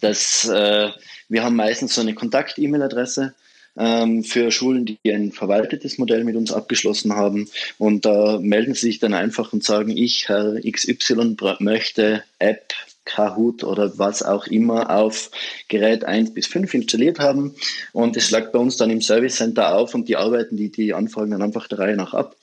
Dass, 0.00 0.46
äh, 0.48 0.90
wir 1.28 1.42
haben 1.42 1.56
meistens 1.56 1.94
so 1.94 2.00
eine 2.00 2.14
Kontakt-E-Mail-Adresse 2.14 3.34
ähm, 3.76 4.24
für 4.24 4.50
Schulen, 4.50 4.86
die 4.86 4.98
ein 5.12 5.32
verwaltetes 5.32 5.98
Modell 5.98 6.24
mit 6.24 6.36
uns 6.36 6.52
abgeschlossen 6.52 7.14
haben. 7.14 7.48
Und 7.78 8.04
da 8.04 8.38
melden 8.40 8.74
sie 8.74 8.86
sich 8.86 8.98
dann 9.00 9.14
einfach 9.14 9.52
und 9.52 9.64
sagen, 9.64 9.96
ich, 9.96 10.28
Herr 10.28 10.60
XY, 10.60 11.36
möchte 11.58 12.22
App 12.38 12.74
Kahoot 13.06 13.64
oder 13.64 13.98
was 13.98 14.22
auch 14.22 14.46
immer 14.46 14.90
auf 14.90 15.30
Gerät 15.68 16.04
1 16.04 16.34
bis 16.34 16.46
5 16.46 16.74
installiert 16.74 17.18
haben. 17.18 17.54
Und 17.92 18.16
es 18.16 18.26
schlagt 18.26 18.52
bei 18.52 18.58
uns 18.58 18.76
dann 18.76 18.90
im 18.90 19.00
Service 19.00 19.36
Center 19.36 19.74
auf 19.74 19.94
und 19.94 20.08
die 20.08 20.16
arbeiten 20.16 20.58
die, 20.58 20.70
die 20.70 20.92
Anfragen 20.92 21.30
dann 21.30 21.42
einfach 21.42 21.66
der 21.68 21.78
Reihe 21.78 21.96
nach 21.96 22.12
ab 22.12 22.36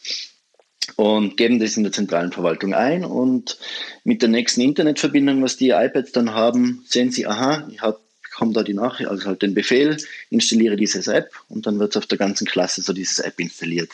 und 0.96 1.38
geben 1.38 1.60
das 1.60 1.78
in 1.78 1.84
der 1.84 1.92
zentralen 1.92 2.32
Verwaltung 2.32 2.74
ein. 2.74 3.06
Und 3.06 3.58
mit 4.04 4.22
der 4.22 4.30
nächsten 4.30 4.62
Internetverbindung, 4.62 5.44
was 5.44 5.58
die 5.58 5.70
iPads 5.70 6.12
dann 6.12 6.34
haben, 6.34 6.84
sehen 6.88 7.12
sie, 7.12 7.28
aha, 7.28 7.68
ich 7.72 7.82
habe 7.82 8.00
bekomme 8.34 8.54
da 8.54 8.64
die 8.64 8.74
Nachricht, 8.74 9.10
also 9.10 9.26
halt 9.26 9.44
den 9.44 9.54
Befehl, 9.54 9.98
installiere 10.32 10.76
dieses 10.76 11.08
App 11.08 11.30
und 11.50 11.68
dann 11.68 11.78
wird 11.78 11.92
es 11.92 11.98
auf 11.98 12.08
der 12.08 12.18
ganzen 12.18 12.48
Klasse 12.48 12.82
so 12.82 12.92
dieses 12.92 13.20
App 13.20 13.40
installiert. 13.40 13.92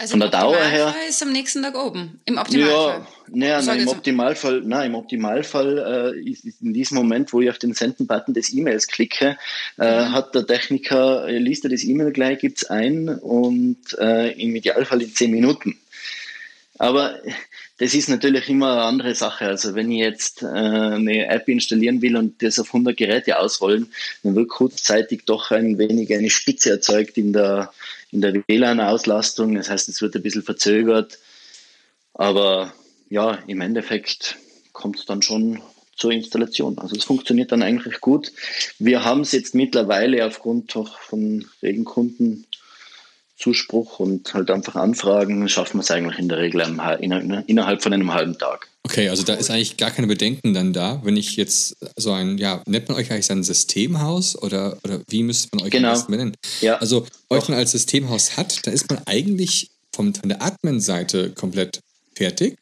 Also 0.00 0.12
Von 0.12 0.20
der 0.20 0.30
Dauer 0.30 0.56
her 0.56 0.94
ist 1.06 1.22
am 1.22 1.30
nächsten 1.30 1.62
Tag 1.62 1.76
oben. 1.76 2.22
Im 2.24 2.38
Optimalfall. 2.38 3.00
Ja, 3.00 3.06
naja, 3.28 3.60
nein, 3.60 3.80
im 3.80 3.88
Optimalfall, 3.88 4.62
nein, 4.64 4.86
im 4.86 4.94
Optimalfall 4.94 6.14
äh, 6.16 6.30
ist 6.30 6.46
in 6.62 6.72
diesem 6.72 6.96
Moment, 6.96 7.30
wo 7.34 7.42
ich 7.42 7.50
auf 7.50 7.58
den 7.58 7.74
Senden-Button 7.74 8.32
des 8.32 8.50
E-Mails 8.50 8.86
klicke, 8.86 9.36
äh, 9.78 10.00
mhm. 10.00 10.12
hat 10.12 10.34
der 10.34 10.46
Techniker, 10.46 11.28
äh, 11.28 11.36
liest 11.36 11.64
er 11.64 11.70
das 11.70 11.84
E-Mail 11.84 12.12
gleich, 12.12 12.38
gibt 12.38 12.62
es 12.62 12.70
ein 12.70 13.10
und 13.10 13.76
äh, 13.98 14.32
im 14.42 14.56
Idealfall 14.56 15.02
in 15.02 15.14
zehn 15.14 15.32
Minuten. 15.32 15.78
Aber 16.78 17.18
das 17.76 17.92
ist 17.92 18.08
natürlich 18.08 18.48
immer 18.48 18.72
eine 18.72 18.82
andere 18.84 19.14
Sache. 19.14 19.48
Also 19.48 19.74
wenn 19.74 19.90
ich 19.90 19.98
jetzt 19.98 20.42
äh, 20.42 20.46
eine 20.46 21.26
App 21.26 21.46
installieren 21.46 22.00
will 22.00 22.16
und 22.16 22.42
das 22.42 22.58
auf 22.58 22.68
100 22.68 22.96
Geräte 22.96 23.38
ausrollen, 23.38 23.92
dann 24.22 24.34
wird 24.34 24.48
kurzzeitig 24.48 25.24
doch 25.26 25.50
ein 25.50 25.76
wenig 25.76 26.10
eine 26.14 26.30
Spitze 26.30 26.70
erzeugt 26.70 27.18
in 27.18 27.34
der, 27.34 27.70
in 28.12 28.20
der 28.20 28.34
WLAN-Auslastung. 28.46 29.54
Das 29.54 29.70
heißt, 29.70 29.88
es 29.88 30.02
wird 30.02 30.16
ein 30.16 30.22
bisschen 30.22 30.42
verzögert. 30.42 31.18
Aber 32.14 32.72
ja, 33.08 33.38
im 33.46 33.60
Endeffekt 33.60 34.36
kommt 34.72 34.98
es 34.98 35.06
dann 35.06 35.22
schon 35.22 35.60
zur 35.96 36.12
Installation. 36.12 36.78
Also 36.78 36.96
es 36.96 37.04
funktioniert 37.04 37.52
dann 37.52 37.62
eigentlich 37.62 38.00
gut. 38.00 38.32
Wir 38.78 39.04
haben 39.04 39.20
es 39.20 39.32
jetzt 39.32 39.54
mittlerweile 39.54 40.26
aufgrund 40.26 40.72
von 40.72 41.44
regen 41.62 41.84
Kunden 41.84 42.46
Zuspruch 43.40 43.98
und 43.98 44.34
halt 44.34 44.50
einfach 44.50 44.76
anfragen, 44.76 45.48
schaffen 45.48 45.78
wir 45.78 45.82
es 45.82 45.90
eigentlich 45.90 46.18
in 46.18 46.28
der 46.28 46.38
Regel 46.38 46.60
innerhalb 46.60 47.82
von 47.82 47.92
einem 47.92 48.12
halben 48.12 48.38
Tag. 48.38 48.68
Okay, 48.82 49.08
also 49.08 49.22
da 49.22 49.34
ist 49.34 49.50
eigentlich 49.50 49.76
gar 49.76 49.90
keine 49.90 50.06
Bedenken 50.06 50.52
dann 50.52 50.72
da, 50.72 51.00
wenn 51.04 51.16
ich 51.16 51.36
jetzt 51.36 51.76
so 51.96 52.12
ein, 52.12 52.38
ja, 52.38 52.62
nennt 52.66 52.88
man 52.88 52.98
euch 52.98 53.10
eigentlich 53.10 53.30
ein 53.30 53.42
Systemhaus 53.42 54.36
oder, 54.40 54.78
oder 54.84 55.00
wie 55.08 55.22
müsste 55.22 55.48
man 55.54 55.64
euch 55.64 55.70
genau. 55.70 55.98
nennen? 56.08 56.36
Ja. 56.60 56.76
Also 56.76 57.06
euch 57.28 57.48
man 57.48 57.58
als 57.58 57.72
Systemhaus 57.72 58.36
hat, 58.36 58.66
da 58.66 58.70
ist 58.70 58.90
man 58.90 59.00
eigentlich 59.06 59.70
vom, 59.94 60.14
von 60.14 60.28
der 60.28 60.42
Admin-Seite 60.42 61.30
komplett 61.30 61.80
fertig. 62.14 62.56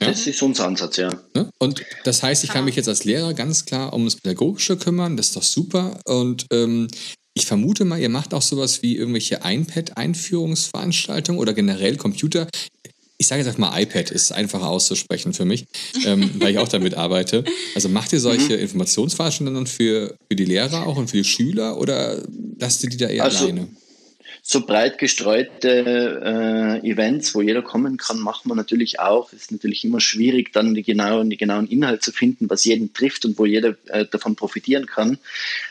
Ja? 0.00 0.08
Das 0.08 0.26
ist 0.26 0.42
unser 0.42 0.66
Ansatz, 0.66 0.96
ja. 0.96 1.10
Ne? 1.34 1.50
Und 1.58 1.82
das 2.04 2.22
heißt, 2.22 2.42
ich 2.44 2.50
kann 2.50 2.64
mich 2.64 2.76
jetzt 2.76 2.88
als 2.88 3.04
Lehrer 3.04 3.34
ganz 3.34 3.64
klar 3.64 3.92
um 3.92 4.04
das 4.04 4.16
Pädagogische 4.16 4.76
kümmern, 4.76 5.16
das 5.16 5.28
ist 5.28 5.36
doch 5.36 5.42
super. 5.42 6.00
Und 6.04 6.46
ähm, 6.50 6.88
ich 7.34 7.46
vermute 7.46 7.84
mal, 7.84 8.00
ihr 8.00 8.08
macht 8.08 8.34
auch 8.34 8.42
sowas 8.42 8.82
wie 8.82 8.96
irgendwelche 8.96 9.40
iPad-Einführungsveranstaltungen 9.44 11.40
oder 11.40 11.52
generell 11.52 11.96
Computer. 11.96 12.48
Ich 13.18 13.26
sage 13.26 13.40
jetzt 13.40 13.48
einfach 13.48 13.70
mal 13.70 13.80
iPad, 13.80 14.10
ist 14.10 14.32
einfacher 14.32 14.68
auszusprechen 14.68 15.32
für 15.34 15.44
mich, 15.44 15.66
ähm, 16.06 16.30
weil 16.38 16.52
ich 16.52 16.58
auch 16.58 16.68
damit 16.68 16.94
arbeite. 16.94 17.44
Also 17.74 17.88
macht 17.88 18.12
ihr 18.12 18.20
solche 18.20 18.54
mhm. 18.56 18.62
Informationsveranstaltungen 18.62 19.66
für, 19.66 20.16
für 20.28 20.36
die 20.36 20.44
Lehrer 20.46 20.86
auch 20.86 20.96
und 20.96 21.10
für 21.10 21.18
die 21.18 21.24
Schüler 21.24 21.78
oder 21.78 22.22
lasst 22.58 22.82
ihr 22.82 22.90
die 22.90 22.96
da 22.96 23.08
eher 23.08 23.24
also, 23.24 23.44
alleine? 23.44 23.68
so 24.42 24.64
breit 24.64 24.98
gestreute 24.98 26.80
äh, 26.82 26.88
Events, 26.88 27.34
wo 27.34 27.42
jeder 27.42 27.62
kommen 27.62 27.98
kann, 27.98 28.18
machen 28.18 28.48
wir 28.48 28.54
natürlich 28.54 28.98
auch. 28.98 29.32
Es 29.32 29.42
ist 29.42 29.52
natürlich 29.52 29.84
immer 29.84 30.00
schwierig, 30.00 30.52
dann 30.52 30.74
die 30.74 30.82
genauen, 30.82 31.30
die 31.30 31.36
genauen 31.36 31.66
Inhalte 31.68 32.00
zu 32.00 32.12
finden, 32.12 32.48
was 32.48 32.64
jeden 32.64 32.92
trifft 32.92 33.24
und 33.24 33.38
wo 33.38 33.44
jeder 33.44 33.76
äh, 33.86 34.06
davon 34.06 34.36
profitieren 34.36 34.86
kann. 34.86 35.18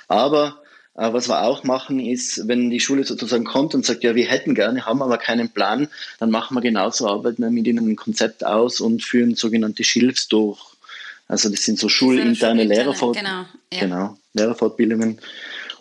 Aber 0.08 0.62
was 1.00 1.30
wir 1.30 1.44
auch 1.44 1.64
machen, 1.64 2.00
ist, 2.00 2.48
wenn 2.48 2.70
die 2.70 2.82
Schule 2.82 3.06
sozusagen 3.06 3.46
kommt 3.46 3.74
und 3.74 3.86
sagt, 3.86 4.04
ja, 4.04 4.16
wir 4.16 4.26
hätten 4.26 4.54
gerne, 4.54 4.86
haben 4.86 5.02
aber 5.02 5.18
keinen 5.18 5.50
Plan, 5.50 5.88
dann 6.20 6.30
machen 6.30 6.56
wir 6.56 6.62
genauso, 6.62 7.08
arbeiten 7.08 7.42
wir 7.42 7.50
mit 7.50 7.68
ihnen 7.68 7.90
ein 7.90 7.96
Konzept 7.96 8.46
aus 8.46 8.82
und 8.82 9.04
führen 9.04 9.36
sogenannte 9.36 9.84
Schilfs 9.84 10.28
durch. 10.28 10.60
Also 11.28 11.50
das 11.50 11.64
sind 11.64 11.80
so 11.80 11.88
schulinterne 11.88 12.64
Lehrerfort 12.64 13.16
genau, 13.16 13.46
ja. 13.72 13.80
genau, 13.80 14.18
Lehrerfortbildungen. 14.34 15.20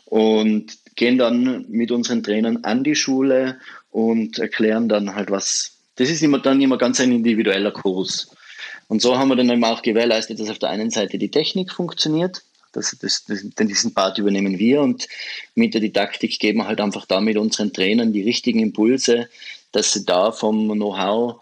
Und 0.05 0.79
gehen 0.95 1.19
dann 1.19 1.65
mit 1.69 1.91
unseren 1.91 2.23
Trainern 2.23 2.59
an 2.65 2.85
die 2.85 2.95
Schule 2.95 3.59
und 3.91 4.39
erklären 4.39 4.89
dann 4.89 5.15
halt 5.15 5.31
was. 5.31 5.73
Das 5.97 6.11
ist 6.11 6.23
immer 6.23 6.39
dann 6.39 6.61
immer 6.61 6.79
ganz 6.79 7.01
ein 7.01 7.13
individueller 7.13 7.73
Kurs. 7.73 8.31
Und 8.89 9.03
so 9.03 9.19
haben 9.19 9.29
wir 9.29 9.37
dann 9.37 9.51
eben 9.51 9.65
auch 9.65 9.83
gewährleistet, 9.83 10.39
dass 10.39 10.49
auf 10.49 10.59
der 10.59 10.71
einen 10.71 10.91
Seite 10.91 11.19
die 11.19 11.31
Technik 11.31 11.73
funktioniert. 11.73 12.43
Das, 12.73 12.97
das, 13.01 13.25
das, 13.25 13.45
denn 13.59 13.69
diesen 13.69 13.95
Part 13.95 14.19
übernehmen 14.19 14.59
wir 14.59 14.83
und 14.83 15.09
mit 15.55 15.75
der 15.75 15.81
Didaktik 15.81 16.39
geben 16.39 16.59
wir 16.59 16.67
halt 16.67 16.81
einfach 16.81 17.07
damit 17.07 17.37
unseren 17.37 17.73
Trainern 17.73 18.13
die 18.13 18.23
richtigen 18.23 18.61
Impulse, 18.61 19.29
dass 19.73 19.93
sie 19.93 20.05
da 20.05 20.33
vom 20.33 20.69
Know-how 20.69 21.41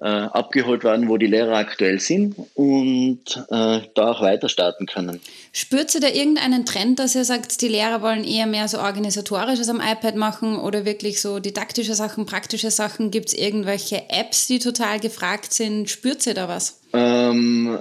äh, 0.00 0.06
abgeholt 0.06 0.82
werden, 0.82 1.08
wo 1.08 1.18
die 1.18 1.26
Lehrer 1.26 1.56
aktuell 1.56 2.00
sind 2.00 2.34
und 2.54 3.20
äh, 3.50 3.80
da 3.94 4.10
auch 4.10 4.22
weiter 4.22 4.48
starten 4.48 4.86
können. 4.86 5.20
Spürt 5.52 5.94
ihr 5.94 6.00
da 6.00 6.08
irgendeinen 6.08 6.64
Trend, 6.64 6.98
dass 6.98 7.14
ihr 7.14 7.24
sagt, 7.24 7.60
die 7.60 7.68
Lehrer 7.68 8.00
wollen 8.00 8.24
eher 8.24 8.46
mehr 8.46 8.66
so 8.68 8.78
organisatorisches 8.78 9.68
am 9.68 9.80
iPad 9.80 10.16
machen 10.16 10.58
oder 10.58 10.86
wirklich 10.86 11.20
so 11.20 11.38
didaktische 11.38 11.94
Sachen, 11.94 12.24
praktische 12.24 12.70
Sachen? 12.70 13.10
Gibt 13.10 13.28
es 13.28 13.34
irgendwelche 13.34 14.08
Apps, 14.08 14.46
die 14.46 14.58
total 14.58 15.00
gefragt 15.00 15.52
sind? 15.52 15.90
Spürt 15.90 16.26
ihr 16.26 16.34
da 16.34 16.48
was? 16.48 16.79
Ähm, 16.92 17.78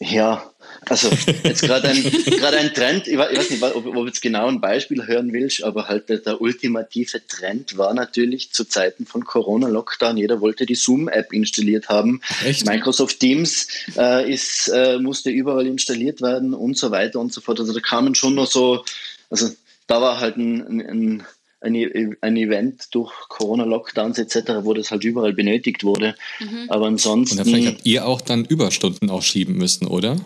ja, 0.00 0.50
also 0.88 1.10
jetzt 1.42 1.62
gerade 1.62 1.88
ein, 1.88 1.96
ein 2.54 2.74
Trend, 2.74 3.08
ich 3.08 3.18
weiß 3.18 3.50
nicht, 3.50 3.62
ob, 3.62 3.86
ob 3.86 3.94
du 3.94 4.06
jetzt 4.06 4.22
genau 4.22 4.46
ein 4.46 4.60
Beispiel 4.60 5.06
hören 5.06 5.32
willst, 5.32 5.64
aber 5.64 5.88
halt 5.88 6.08
der, 6.08 6.18
der 6.18 6.40
ultimative 6.40 7.26
Trend 7.26 7.76
war 7.76 7.92
natürlich 7.92 8.52
zu 8.52 8.64
Zeiten 8.64 9.04
von 9.04 9.24
Corona-Lockdown, 9.24 10.16
jeder 10.16 10.40
wollte 10.40 10.64
die 10.64 10.74
Zoom-App 10.74 11.32
installiert 11.32 11.88
haben. 11.88 12.20
Echt? 12.44 12.66
Microsoft 12.66 13.18
Teams 13.20 13.66
äh, 13.96 14.32
ist, 14.32 14.68
äh, 14.68 14.98
musste 14.98 15.30
überall 15.30 15.66
installiert 15.66 16.22
werden 16.22 16.54
und 16.54 16.78
so 16.78 16.90
weiter 16.90 17.20
und 17.20 17.32
so 17.32 17.40
fort. 17.40 17.58
Also 17.58 17.72
da 17.72 17.80
kamen 17.80 18.14
schon 18.14 18.34
noch 18.34 18.46
so, 18.46 18.84
also 19.28 19.50
da 19.86 20.00
war 20.00 20.20
halt 20.20 20.36
ein, 20.36 20.66
ein, 20.66 20.80
ein 20.80 21.26
ein 21.66 22.36
Event 22.36 22.88
durch 22.92 23.12
Corona-Lockdowns 23.28 24.18
etc., 24.18 24.52
wo 24.62 24.72
das 24.72 24.90
halt 24.90 25.04
überall 25.04 25.32
benötigt 25.32 25.84
wurde. 25.84 26.14
Mhm. 26.40 26.66
Aber 26.68 26.86
ansonsten. 26.86 27.38
Und 27.38 27.44
vielleicht 27.44 27.66
habt 27.66 27.86
ihr 27.86 28.06
auch 28.06 28.20
dann 28.20 28.44
Überstunden 28.44 29.10
auch 29.10 29.22
schieben 29.22 29.56
müssen, 29.56 29.86
oder? 29.86 30.16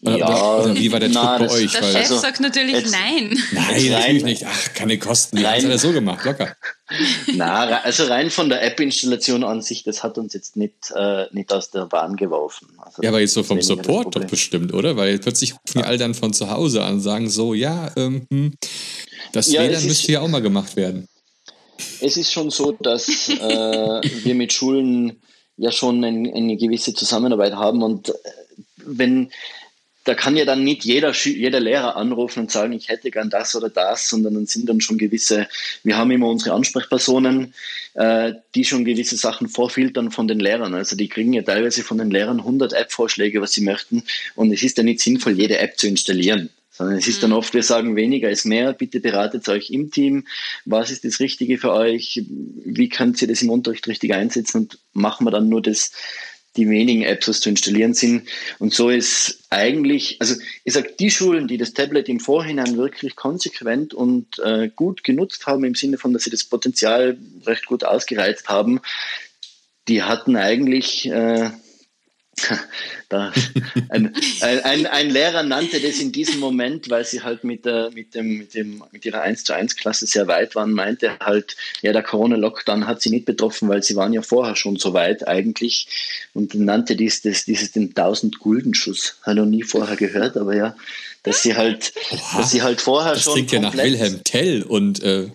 Ja, 0.00 0.58
oder 0.58 0.76
wie 0.76 0.92
war 0.92 1.00
der 1.00 1.08
na, 1.08 1.38
Druck 1.38 1.48
bei 1.48 1.54
euch? 1.54 1.72
Der 1.72 1.82
Chef 1.82 1.96
also, 1.96 2.18
sagt 2.18 2.40
natürlich 2.40 2.74
jetzt, 2.74 2.92
nein. 2.92 3.36
Nein, 3.52 3.90
natürlich 3.90 4.24
nicht. 4.24 4.44
Ach, 4.46 4.74
keine 4.74 4.98
Kosten. 4.98 5.36
Die 5.36 5.46
hat 5.46 5.62
er 5.62 5.78
so 5.78 5.92
gemacht, 5.92 6.24
locker. 6.24 6.56
Na, 7.34 7.80
also 7.82 8.04
rein 8.04 8.30
von 8.30 8.48
der 8.48 8.62
App-Installation 8.62 9.42
an 9.42 9.60
sich, 9.60 9.82
das 9.82 10.02
hat 10.04 10.16
uns 10.16 10.34
jetzt 10.34 10.56
nicht, 10.56 10.92
äh, 10.94 11.26
nicht 11.32 11.52
aus 11.52 11.70
der 11.70 11.86
Bahn 11.86 12.16
geworfen. 12.16 12.68
Also 12.78 13.02
ja, 13.02 13.08
aber 13.08 13.20
jetzt 13.20 13.34
so 13.34 13.42
vom 13.42 13.60
Support 13.60 14.14
doch 14.14 14.24
bestimmt, 14.24 14.72
oder? 14.72 14.96
Weil 14.96 15.18
plötzlich 15.18 15.52
rufen 15.52 15.80
die 15.80 15.84
all 15.84 15.98
dann 15.98 16.14
von 16.14 16.32
zu 16.32 16.50
Hause 16.50 16.84
an 16.84 16.94
und 16.94 17.00
sagen 17.00 17.28
so, 17.28 17.54
ja, 17.54 17.90
ähm, 17.96 18.26
hm, 18.30 18.54
das 19.32 19.50
ja, 19.50 19.62
WLAN 19.62 19.84
müsste 19.84 20.12
ja 20.12 20.20
auch 20.20 20.28
mal 20.28 20.42
gemacht 20.42 20.76
werden. 20.76 21.08
Es 22.00 22.16
ist 22.16 22.32
schon 22.32 22.50
so, 22.50 22.72
dass 22.72 23.28
äh, 23.28 24.00
wir 24.24 24.34
mit 24.34 24.52
Schulen 24.52 25.20
ja 25.56 25.72
schon 25.72 26.02
ein, 26.04 26.32
eine 26.32 26.56
gewisse 26.56 26.94
Zusammenarbeit 26.94 27.54
haben 27.54 27.82
und 27.82 28.10
äh, 28.10 28.12
wenn 28.76 29.30
da 30.08 30.14
kann 30.14 30.36
ja 30.36 30.46
dann 30.46 30.64
nicht 30.64 30.86
jeder, 30.86 31.12
jeder 31.12 31.60
Lehrer 31.60 31.96
anrufen 31.96 32.40
und 32.40 32.50
sagen, 32.50 32.72
ich 32.72 32.88
hätte 32.88 33.10
gern 33.10 33.28
das 33.28 33.54
oder 33.54 33.68
das, 33.68 34.08
sondern 34.08 34.34
dann 34.34 34.46
sind 34.46 34.66
dann 34.68 34.80
schon 34.80 34.96
gewisse, 34.96 35.46
wir 35.84 35.98
haben 35.98 36.10
immer 36.10 36.28
unsere 36.28 36.54
Ansprechpersonen, 36.54 37.52
äh, 37.92 38.32
die 38.54 38.64
schon 38.64 38.86
gewisse 38.86 39.16
Sachen 39.16 39.48
vorfiltern 39.48 40.10
von 40.10 40.26
den 40.26 40.40
Lehrern. 40.40 40.74
Also 40.74 40.96
die 40.96 41.08
kriegen 41.08 41.34
ja 41.34 41.42
teilweise 41.42 41.82
von 41.82 41.98
den 41.98 42.10
Lehrern 42.10 42.38
100 42.38 42.72
App-Vorschläge, 42.72 43.42
was 43.42 43.52
sie 43.52 43.60
möchten. 43.60 44.02
Und 44.34 44.50
es 44.50 44.62
ist 44.62 44.78
ja 44.78 44.82
nicht 44.82 45.00
sinnvoll, 45.00 45.32
jede 45.32 45.58
App 45.58 45.78
zu 45.78 45.86
installieren. 45.86 46.48
Sondern 46.70 46.96
es 46.96 47.08
ist 47.08 47.22
dann 47.22 47.30
mhm. 47.30 47.36
oft, 47.36 47.54
wir 47.54 47.64
sagen, 47.64 47.96
weniger 47.96 48.30
ist 48.30 48.46
mehr, 48.46 48.72
bitte 48.72 49.00
beratet 49.00 49.48
euch 49.48 49.70
im 49.70 49.90
Team, 49.90 50.26
was 50.64 50.90
ist 50.90 51.04
das 51.04 51.18
Richtige 51.18 51.58
für 51.58 51.72
euch, 51.72 52.22
wie 52.28 52.88
könnt 52.88 53.20
ihr 53.20 53.26
das 53.28 53.42
im 53.42 53.50
Unterricht 53.50 53.88
richtig 53.88 54.14
einsetzen 54.14 54.58
und 54.58 54.78
machen 54.92 55.26
wir 55.26 55.32
dann 55.32 55.48
nur 55.48 55.60
das, 55.60 55.90
die 56.58 56.68
wenigen 56.68 57.02
Apps, 57.02 57.28
was 57.28 57.40
zu 57.40 57.48
installieren 57.48 57.94
sind. 57.94 58.28
Und 58.58 58.74
so 58.74 58.90
ist 58.90 59.44
eigentlich, 59.48 60.16
also 60.20 60.34
ich 60.64 60.74
sage, 60.74 60.92
die 60.98 61.10
Schulen, 61.10 61.48
die 61.48 61.56
das 61.56 61.72
Tablet 61.72 62.08
im 62.08 62.20
Vorhinein 62.20 62.76
wirklich 62.76 63.16
konsequent 63.16 63.94
und 63.94 64.38
äh, 64.40 64.68
gut 64.74 65.04
genutzt 65.04 65.46
haben, 65.46 65.64
im 65.64 65.74
Sinne 65.74 65.96
von, 65.96 66.12
dass 66.12 66.24
sie 66.24 66.30
das 66.30 66.44
Potenzial 66.44 67.16
recht 67.46 67.66
gut 67.66 67.84
ausgereizt 67.84 68.48
haben, 68.48 68.80
die 69.86 70.02
hatten 70.02 70.36
eigentlich 70.36 71.08
äh, 71.08 71.50
da, 73.08 73.32
ein, 73.88 74.14
ein, 74.40 74.86
ein, 74.86 75.10
Lehrer 75.10 75.42
nannte 75.42 75.80
das 75.80 75.98
in 75.98 76.12
diesem 76.12 76.40
Moment, 76.40 76.90
weil 76.90 77.04
sie 77.04 77.22
halt 77.22 77.44
mit, 77.44 77.64
der, 77.64 77.90
mit, 77.92 78.14
dem, 78.14 78.38
mit, 78.38 78.54
dem, 78.54 78.82
mit 78.92 79.04
ihrer 79.04 79.22
1 79.22 79.44
zu 79.44 79.54
1 79.54 79.76
Klasse 79.76 80.06
sehr 80.06 80.26
weit 80.26 80.54
waren, 80.54 80.72
meinte 80.72 81.18
halt, 81.20 81.56
ja, 81.82 81.92
der 81.92 82.02
Corona-Lockdown 82.02 82.86
hat 82.86 83.02
sie 83.02 83.10
nicht 83.10 83.24
betroffen, 83.24 83.68
weil 83.68 83.82
sie 83.82 83.96
waren 83.96 84.12
ja 84.12 84.22
vorher 84.22 84.56
schon 84.56 84.76
so 84.76 84.92
weit 84.92 85.26
eigentlich 85.26 85.88
und 86.34 86.54
nannte 86.54 86.96
dies, 86.96 87.22
das, 87.22 87.44
dieses 87.44 87.72
den 87.72 87.94
1000-Gulden-Schuss. 87.94 89.18
Habe 89.22 89.36
noch 89.36 89.46
nie 89.46 89.62
vorher 89.62 89.96
gehört, 89.96 90.36
aber 90.36 90.54
ja, 90.54 90.76
dass 91.22 91.42
sie 91.42 91.56
halt, 91.56 91.92
Oha, 92.10 92.38
dass 92.38 92.50
sie 92.50 92.62
halt 92.62 92.80
vorher 92.80 93.14
das 93.14 93.22
schon. 93.22 93.32
Das 93.32 93.34
klingt 93.34 93.52
ja 93.52 93.60
nach 93.60 93.76
Wilhelm 93.76 94.24
Tell 94.24 94.62
und 94.62 95.02
äh, 95.02 95.28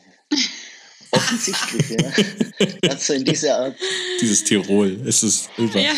Offensichtlich, 1.13 1.89
ja. 1.89 2.67
Ganz 2.81 3.07
so 3.07 3.13
in 3.13 3.23
dieser 3.23 3.57
Art. 3.57 3.75
Dieses 4.19 4.43
Tirol, 4.43 4.99
ist 5.05 5.23
es 5.23 5.49
über. 5.57 5.79
Ja. 5.79 5.91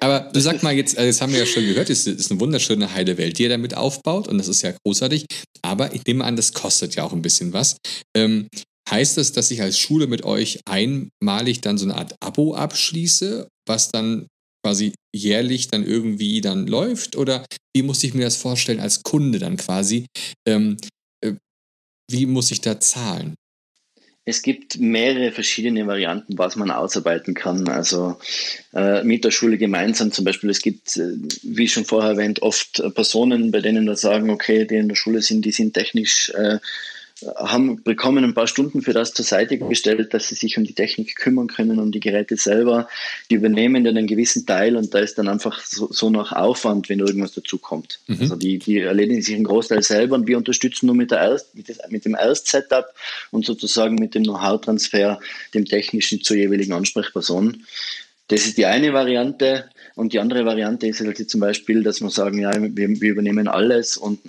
Aber 0.00 0.30
du 0.32 0.40
sag 0.40 0.62
mal, 0.62 0.74
jetzt, 0.74 0.96
jetzt 0.98 1.20
haben 1.20 1.32
wir 1.32 1.40
ja 1.40 1.46
schon 1.46 1.64
gehört, 1.64 1.90
es 1.90 2.06
ist 2.06 2.30
eine 2.30 2.40
wunderschöne 2.40 2.92
heile 2.92 3.16
Welt, 3.16 3.38
die 3.38 3.44
ihr 3.44 3.48
damit 3.48 3.74
aufbaut 3.74 4.28
und 4.28 4.38
das 4.38 4.48
ist 4.48 4.62
ja 4.62 4.72
großartig. 4.84 5.24
Aber 5.62 5.94
ich 5.94 6.04
nehme 6.04 6.24
an, 6.24 6.36
das 6.36 6.52
kostet 6.52 6.94
ja 6.94 7.04
auch 7.04 7.12
ein 7.12 7.22
bisschen 7.22 7.52
was. 7.52 7.76
Ähm, 8.16 8.48
heißt 8.90 9.16
das, 9.16 9.32
dass 9.32 9.50
ich 9.50 9.62
als 9.62 9.78
Schule 9.78 10.06
mit 10.06 10.24
euch 10.24 10.60
einmalig 10.64 11.60
dann 11.60 11.78
so 11.78 11.84
eine 11.84 11.96
Art 11.96 12.14
Abo 12.20 12.54
abschließe, 12.54 13.48
was 13.66 13.90
dann 13.90 14.26
quasi 14.64 14.92
jährlich 15.14 15.68
dann 15.68 15.84
irgendwie 15.84 16.40
dann 16.40 16.66
läuft? 16.66 17.16
Oder 17.16 17.44
wie 17.74 17.82
muss 17.82 18.02
ich 18.02 18.14
mir 18.14 18.24
das 18.24 18.36
vorstellen 18.36 18.80
als 18.80 19.02
Kunde 19.02 19.38
dann 19.38 19.56
quasi? 19.56 20.06
Ähm, 20.46 20.76
äh, 21.24 21.34
wie 22.10 22.26
muss 22.26 22.50
ich 22.50 22.60
da 22.60 22.80
zahlen? 22.80 23.34
Es 24.28 24.42
gibt 24.42 24.78
mehrere 24.78 25.32
verschiedene 25.32 25.86
Varianten, 25.86 26.36
was 26.36 26.54
man 26.54 26.70
ausarbeiten 26.70 27.32
kann. 27.32 27.66
Also 27.66 28.18
äh, 28.74 29.02
mit 29.02 29.24
der 29.24 29.30
Schule 29.30 29.56
gemeinsam 29.56 30.12
zum 30.12 30.26
Beispiel. 30.26 30.50
Es 30.50 30.60
gibt, 30.60 30.98
äh, 30.98 31.14
wie 31.42 31.66
schon 31.66 31.86
vorher 31.86 32.10
erwähnt, 32.10 32.42
oft 32.42 32.82
Personen, 32.94 33.50
bei 33.52 33.62
denen 33.62 33.86
wir 33.86 33.96
sagen, 33.96 34.28
okay, 34.28 34.66
die 34.66 34.74
in 34.76 34.88
der 34.88 34.96
Schule 34.96 35.22
sind, 35.22 35.46
die 35.46 35.50
sind 35.50 35.72
technisch 35.72 36.28
äh, 36.34 36.58
haben, 37.36 37.82
bekommen 37.82 38.24
ein 38.24 38.34
paar 38.34 38.46
Stunden 38.46 38.82
für 38.82 38.92
das 38.92 39.12
zur 39.12 39.24
Seite 39.24 39.58
gestellt, 39.58 40.14
dass 40.14 40.28
sie 40.28 40.34
sich 40.34 40.56
um 40.56 40.64
die 40.64 40.72
Technik 40.72 41.16
kümmern 41.16 41.48
können, 41.48 41.78
um 41.78 41.90
die 41.90 42.00
Geräte 42.00 42.36
selber. 42.36 42.88
Die 43.30 43.34
übernehmen 43.34 43.84
dann 43.84 43.96
einen 43.96 44.06
gewissen 44.06 44.46
Teil 44.46 44.76
und 44.76 44.94
da 44.94 45.00
ist 45.00 45.18
dann 45.18 45.28
einfach 45.28 45.60
so, 45.60 45.92
so 45.92 46.10
noch 46.10 46.32
Aufwand, 46.32 46.88
wenn 46.88 47.00
irgendwas 47.00 47.32
dazu 47.32 47.58
kommt. 47.58 48.00
Mhm. 48.06 48.18
Also 48.20 48.36
die, 48.36 48.58
die 48.58 48.78
erledigen 48.78 49.22
sich 49.22 49.34
einen 49.34 49.44
Großteil 49.44 49.82
selber 49.82 50.14
und 50.14 50.26
wir 50.26 50.38
unterstützen 50.38 50.86
nur 50.86 50.94
mit, 50.94 51.10
der 51.10 51.18
Erst, 51.18 51.54
mit, 51.54 51.68
des, 51.68 51.78
mit 51.88 52.04
dem 52.04 52.14
Erst-Setup 52.14 52.86
und 53.30 53.44
sozusagen 53.44 53.96
mit 53.96 54.14
dem 54.14 54.22
Know-how-Transfer, 54.22 55.20
dem 55.54 55.64
technischen 55.64 56.22
zur 56.22 56.36
jeweiligen 56.36 56.72
Ansprechperson. 56.72 57.64
Das 58.28 58.46
ist 58.46 58.58
die 58.58 58.66
eine 58.66 58.92
Variante. 58.92 59.70
Und 59.98 60.12
die 60.12 60.20
andere 60.20 60.46
Variante 60.46 60.86
ist 60.86 61.00
halt 61.00 61.28
zum 61.28 61.40
Beispiel, 61.40 61.82
dass 61.82 62.00
wir 62.00 62.08
sagen, 62.08 62.38
ja, 62.38 62.52
wir, 62.54 62.70
wir 63.00 63.10
übernehmen 63.10 63.48
alles 63.48 63.96
und 63.96 64.20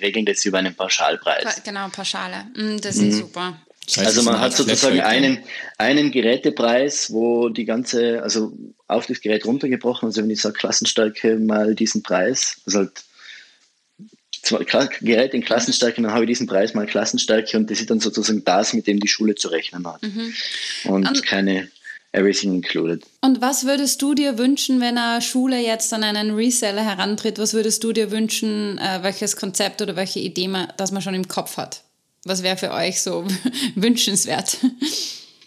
regeln 0.00 0.26
das 0.26 0.44
über 0.44 0.58
einen 0.58 0.74
Pauschalpreis. 0.74 1.62
Genau, 1.62 1.86
Pauschale. 1.88 2.46
Mm, 2.56 2.78
das 2.78 2.96
ist 2.96 3.02
mhm. 3.02 3.12
super. 3.12 3.62
Also 3.98 4.24
man 4.24 4.40
hat 4.40 4.54
sozusagen 4.54 4.98
einen, 5.00 5.38
einen 5.78 6.10
Gerätepreis, 6.10 7.12
wo 7.12 7.48
die 7.48 7.64
ganze, 7.64 8.24
also 8.24 8.52
auf 8.88 9.06
das 9.06 9.20
Gerät 9.20 9.46
runtergebrochen, 9.46 10.06
also 10.06 10.20
wenn 10.20 10.30
ich 10.30 10.40
sage 10.40 10.58
Klassenstärke 10.58 11.36
mal 11.36 11.76
diesen 11.76 12.02
Preis, 12.02 12.60
also 12.66 12.80
halt 12.80 13.04
zwei 14.42 14.64
Geräte 15.00 15.36
in 15.36 15.44
Klassenstärke, 15.44 16.02
dann 16.02 16.10
habe 16.10 16.24
ich 16.24 16.28
diesen 16.30 16.48
Preis 16.48 16.74
mal 16.74 16.86
Klassenstärke 16.86 17.56
und 17.56 17.70
das 17.70 17.78
ist 17.78 17.88
dann 17.88 18.00
sozusagen 18.00 18.42
das, 18.42 18.72
mit 18.72 18.88
dem 18.88 18.98
die 18.98 19.06
Schule 19.06 19.36
zu 19.36 19.46
rechnen 19.46 19.86
hat. 19.86 20.02
Mhm. 20.02 20.34
Und 20.86 21.08
um, 21.08 21.22
keine 21.22 21.68
everything 22.12 22.54
included. 22.54 23.04
Und 23.20 23.40
was 23.40 23.66
würdest 23.66 24.00
du 24.02 24.14
dir 24.14 24.38
wünschen, 24.38 24.80
wenn 24.80 24.98
eine 24.98 25.22
Schule 25.22 25.60
jetzt 25.60 25.92
an 25.92 26.04
einen 26.04 26.34
Reseller 26.34 26.84
herantritt? 26.84 27.38
Was 27.38 27.54
würdest 27.54 27.84
du 27.84 27.92
dir 27.92 28.10
wünschen, 28.10 28.78
äh, 28.78 29.02
welches 29.02 29.36
Konzept 29.36 29.82
oder 29.82 29.96
welche 29.96 30.20
Idee 30.20 30.48
man, 30.48 30.72
das 30.76 30.92
man 30.92 31.02
schon 31.02 31.14
im 31.14 31.28
Kopf 31.28 31.56
hat? 31.56 31.82
Was 32.24 32.42
wäre 32.42 32.56
für 32.56 32.72
euch 32.72 33.00
so 33.00 33.26
wünschenswert? 33.74 34.58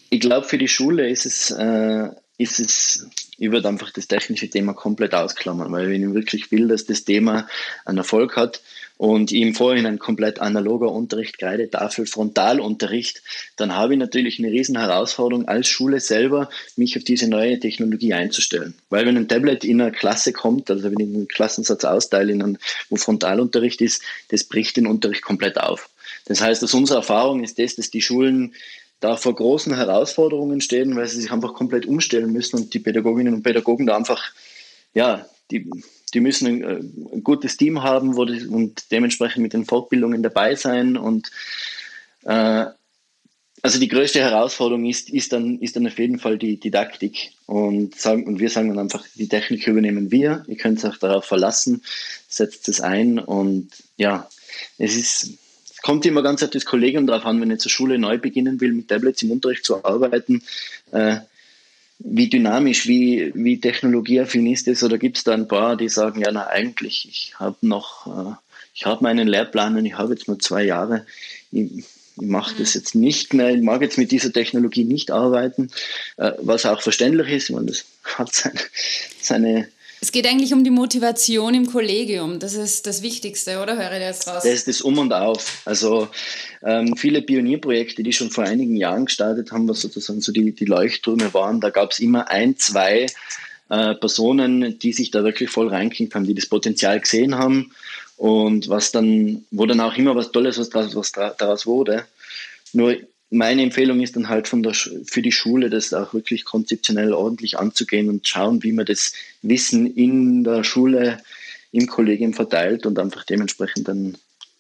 Ich 0.10 0.20
glaube, 0.20 0.48
für 0.48 0.58
die 0.58 0.68
Schule 0.68 1.10
ist 1.10 1.26
es, 1.26 1.52
äh, 1.52 2.10
ist 2.38 2.60
es, 2.60 3.08
ich 3.38 3.52
würde 3.52 3.68
einfach 3.68 3.92
das 3.92 4.08
technische 4.08 4.50
Thema 4.50 4.74
komplett 4.74 5.14
ausklammern, 5.14 5.72
weil 5.72 5.90
wenn 5.90 6.08
ich 6.08 6.14
wirklich 6.14 6.52
will, 6.52 6.68
dass 6.68 6.86
das 6.86 7.06
Thema 7.06 7.48
einen 7.86 8.00
Erfolg 8.00 8.36
hat, 8.36 8.62
und 9.02 9.32
im 9.32 9.56
Vorhinein 9.56 9.98
komplett 9.98 10.40
analoger 10.40 10.92
Unterricht, 10.92 11.40
Kreidetafel, 11.40 12.06
Frontalunterricht, 12.06 13.24
dann 13.56 13.76
habe 13.76 13.94
ich 13.94 14.00
natürlich 14.00 14.38
eine 14.38 14.52
riesen 14.52 14.78
Herausforderung 14.78 15.48
als 15.48 15.68
Schule 15.70 16.00
selber, 16.00 16.52
mich 16.76 16.96
auf 16.96 17.04
diese 17.04 17.28
neue 17.28 17.60
Technologie 17.60 18.14
einzustellen. 18.14 18.76
Weil 18.92 19.08
wenn 19.08 19.18
ein 19.18 19.28
Tablet 19.28 19.64
in 19.64 19.82
eine 19.82 19.92
Klasse 19.92 20.34
kommt, 20.34 20.70
also 20.70 20.84
wenn 20.84 21.00
ich 21.00 21.16
einen 21.16 21.28
Klassensatz 21.28 21.84
austeile, 21.84 22.32
in 22.32 22.44
einen, 22.44 22.58
wo 22.92 22.96
Frontalunterricht 22.96 23.82
ist, 23.82 24.04
das 24.28 24.44
bricht 24.44 24.78
den 24.78 24.86
Unterricht 24.86 25.24
komplett 25.24 25.60
auf. 25.60 25.90
Das 26.26 26.40
heißt, 26.40 26.64
aus 26.64 26.76
unserer 26.76 26.98
Erfahrung 26.98 27.44
ist 27.44 27.58
das, 27.58 27.78
dass 27.78 27.90
die 27.90 28.04
Schulen 28.04 28.54
da 29.00 29.18
vor 29.18 29.34
großen 29.34 29.76
Herausforderungen 29.76 30.62
stehen, 30.62 30.96
weil 30.96 31.08
sie 31.08 31.20
sich 31.20 31.32
einfach 31.32 31.56
komplett 31.56 31.88
umstellen 31.88 32.32
müssen 32.32 32.58
und 32.58 32.76
die 32.76 32.80
Pädagoginnen 32.80 33.34
und 33.34 33.42
Pädagogen 33.42 33.88
da 33.88 33.98
einfach, 33.98 34.32
ja, 34.94 35.26
die 35.50 35.68
die 36.14 36.20
müssen 36.20 36.48
ein, 36.48 36.64
äh, 36.64 37.16
ein 37.16 37.24
gutes 37.24 37.58
Team 37.58 37.84
haben 37.84 38.16
die, 38.28 38.48
und 38.48 38.92
dementsprechend 38.92 39.44
mit 39.44 39.54
den 39.54 39.66
Fortbildungen 39.66 40.24
dabei 40.24 40.56
sein. 40.56 40.98
Und 40.98 41.32
äh, 42.24 42.66
also 43.64 43.80
die 43.80 43.88
größte 43.88 44.20
Herausforderung 44.20 44.86
ist, 44.86 45.10
ist, 45.10 45.34
dann, 45.34 45.60
ist 45.60 45.76
dann 45.76 45.86
auf 45.86 46.00
jeden 46.00 46.20
Fall 46.20 46.38
die 46.38 46.60
Didaktik. 46.60 47.32
Und, 47.46 48.00
sagen, 48.00 48.26
und 48.26 48.40
wir 48.40 48.50
sagen 48.50 48.70
dann 48.70 48.80
einfach, 48.80 49.06
die 49.16 49.28
Technik 49.28 49.68
übernehmen 49.68 50.12
wir. 50.12 50.44
Ihr 50.48 50.58
könnt 50.58 50.84
euch 50.84 50.98
darauf 50.98 51.26
verlassen, 51.26 51.84
setzt 52.28 52.68
es 52.70 52.82
ein. 52.82 53.20
Und 53.20 53.70
ja, 53.98 54.28
es 54.78 54.96
ist, 54.96 55.38
es 55.70 55.82
kommt 55.82 56.06
immer 56.06 56.24
ganz 56.24 56.42
auf 56.42 56.50
das 56.50 56.66
Kollegium 56.66 57.06
drauf 57.06 57.26
an, 57.26 57.40
wenn 57.40 57.52
ich 57.52 57.60
zur 57.60 57.72
Schule 57.72 58.00
neu 58.00 58.18
beginnen 58.18 58.60
will, 58.62 58.74
mit 58.74 58.88
Tablets 58.88 59.22
im 59.22 59.32
Unterricht 59.32 59.64
zu 59.64 59.84
arbeiten. 59.86 60.42
Äh, 60.92 61.18
wie 62.04 62.30
dynamisch, 62.30 62.88
wie, 62.88 63.32
wie 63.36 63.60
technologieaffin 63.60 64.48
ist 64.48 64.68
es? 64.68 64.84
Oder 64.84 64.98
gibt 64.98 65.18
es 65.18 65.24
da 65.24 65.34
ein 65.34 65.48
paar, 65.48 65.76
die 65.76 65.90
sagen, 65.90 66.22
ja, 66.22 66.32
na 66.32 66.48
eigentlich, 66.48 67.08
ich 67.10 67.40
habe 67.40 67.58
noch, 67.62 68.08
äh, 68.08 68.36
ich 68.74 68.86
habe 68.86 69.04
meinen 69.04 69.28
Lehrplan 69.28 69.78
und 69.78 69.86
ich 69.86 69.98
habe 69.98 70.14
jetzt 70.14 70.28
nur 70.28 70.40
zwei 70.40 70.64
Jahre. 70.64 71.06
Ich, 71.52 71.70
ich 71.78 71.86
mache 72.16 72.56
das 72.58 72.76
mhm. 72.76 72.80
jetzt 72.80 72.96
nicht 72.96 73.34
mehr, 73.34 73.50
ich 73.50 73.62
mag 73.62 73.82
jetzt 73.82 73.98
mit 73.98 74.12
dieser 74.12 74.34
Technologie 74.34 74.84
nicht 74.84 75.12
arbeiten, 75.12 75.70
äh, 76.18 76.32
was 76.40 76.66
auch 76.66 76.82
verständlich 76.82 77.30
ist, 77.30 77.50
ich 77.50 77.56
meine, 77.56 77.68
das 77.68 77.86
hat 78.18 78.34
seine, 78.34 78.60
seine 79.20 79.68
es 80.04 80.12
geht 80.12 80.26
eigentlich 80.26 80.52
um 80.52 80.64
die 80.64 80.72
Motivation 80.72 81.54
im 81.54 81.68
Kollegium. 81.68 82.40
Das 82.40 82.56
ist 82.56 82.88
das 82.88 83.04
Wichtigste, 83.04 83.62
oder? 83.62 83.78
Höre 83.78 83.94
ich 83.94 84.00
jetzt 84.00 84.28
raus? 84.28 84.42
Das 84.44 84.52
ist 84.52 84.68
das 84.68 84.82
Um 84.82 84.98
und 84.98 85.14
Auf. 85.14 85.62
Also 85.64 86.08
ähm, 86.64 86.98
viele 86.98 87.22
Pionierprojekte, 87.22 88.02
die 88.02 88.12
schon 88.12 88.32
vor 88.32 88.44
einigen 88.44 88.76
Jahren 88.76 89.06
gestartet 89.06 89.52
haben, 89.52 89.70
was 89.70 89.82
sozusagen 89.82 90.20
so 90.20 90.32
die, 90.32 90.54
die 90.54 90.66
Leuchttürme 90.66 91.32
waren, 91.36 91.62
da 91.62 91.70
gab 91.70 91.92
es 91.92 92.00
immer 92.00 92.32
ein, 92.32 92.58
zwei 92.58 93.06
äh, 93.70 93.94
Personen, 93.94 94.80
die 94.80 94.92
sich 94.92 95.12
da 95.12 95.24
wirklich 95.24 95.52
voll 95.52 95.68
reinklingt 95.68 96.16
haben, 96.16 96.26
die 96.26 96.34
das 96.34 96.48
Potenzial 96.48 97.00
gesehen 97.00 97.36
haben 97.36 97.72
und 98.18 98.70
was 98.70 98.92
dann, 98.92 99.46
wo 99.52 99.68
dann 99.68 99.82
auch 99.82 99.96
immer 99.96 100.16
was 100.16 100.32
Tolles 100.32 100.58
was 100.58 100.70
daraus, 100.70 100.96
was 100.96 101.12
daraus 101.12 101.68
wurde. 101.68 102.06
Nur 102.74 102.98
meine 103.32 103.64
Empfehlung 103.64 104.02
ist 104.02 104.16
dann 104.18 104.30
halt 104.30 104.48
von 104.50 104.62
der, 104.62 104.74
für 104.74 105.22
die 105.22 105.32
Schule, 105.32 105.70
das 105.70 105.94
auch 105.94 106.14
wirklich 106.14 106.44
konzeptionell 106.44 107.14
ordentlich 107.14 107.58
anzugehen 107.58 108.10
und 108.10 108.28
schauen, 108.28 108.62
wie 108.62 108.74
man 108.74 108.86
das 108.86 109.14
Wissen 109.42 109.96
in 109.96 110.44
der 110.44 110.64
Schule, 110.64 111.18
im 111.72 111.88
Kollegium 111.88 112.34
verteilt 112.34 112.86
und 112.86 113.00
einfach 113.00 113.24
dementsprechend 113.24 113.88
dann 113.88 114.18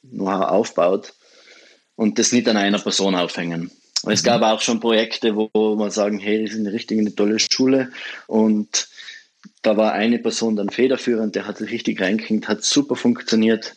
Know-how 0.10 0.46
aufbaut 0.46 1.14
und 1.98 2.18
das 2.18 2.32
nicht 2.32 2.48
an 2.48 2.56
einer 2.56 2.80
Person 2.80 3.14
aufhängen. 3.14 3.70
Es 4.08 4.24
mhm. 4.24 4.26
gab 4.26 4.42
auch 4.42 4.62
schon 4.62 4.80
Projekte, 4.80 5.36
wo 5.36 5.76
man 5.76 5.92
sagen, 5.92 6.18
hey, 6.18 6.42
das 6.42 6.54
ist 6.54 6.60
eine 6.60 6.72
richtig 6.72 6.98
eine 6.98 7.14
tolle 7.14 7.40
Schule 7.40 7.92
und 8.28 8.88
da 9.62 9.76
war 9.76 9.92
eine 9.92 10.18
Person 10.20 10.56
dann 10.56 10.70
federführend, 10.70 11.36
der 11.36 11.46
hat 11.46 11.58
sich 11.58 11.72
richtig 11.72 12.02
reingekriegt, 12.02 12.48
hat 12.48 12.64
super 12.64 12.96
funktioniert. 12.96 13.76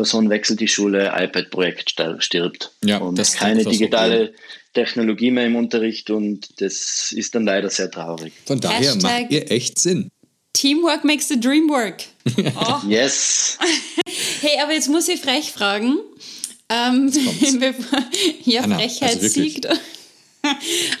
Person 0.00 0.30
wechselt 0.30 0.60
die 0.60 0.68
Schule, 0.68 1.12
iPad-Projekt 1.14 1.94
stirbt. 2.20 2.72
Ja, 2.82 2.98
und 2.98 3.18
das 3.18 3.34
keine 3.34 3.64
digitale 3.64 4.28
so 4.28 4.32
Technologie 4.72 5.30
mehr 5.30 5.44
im 5.44 5.56
Unterricht 5.56 6.08
und 6.08 6.58
das 6.62 7.12
ist 7.14 7.34
dann 7.34 7.44
leider 7.44 7.68
sehr 7.68 7.90
traurig. 7.90 8.32
Von 8.46 8.60
daher 8.60 8.94
Hashtag 8.94 9.02
macht 9.22 9.30
ihr 9.30 9.50
echt 9.50 9.78
Sinn. 9.78 10.10
Teamwork 10.54 11.04
makes 11.04 11.28
the 11.28 11.38
dream 11.38 11.68
work. 11.68 12.04
Oh. 12.56 12.80
Yes. 12.88 13.58
hey, 14.40 14.58
aber 14.62 14.72
jetzt 14.72 14.88
muss 14.88 15.06
ich 15.08 15.20
frech 15.20 15.52
fragen. 15.52 15.98
Ähm, 16.70 17.10
bevor 17.60 17.98
hier 18.40 18.64
Anna, 18.64 18.78
Frechheit 18.78 19.16
also 19.16 19.28
siegt. 19.28 19.68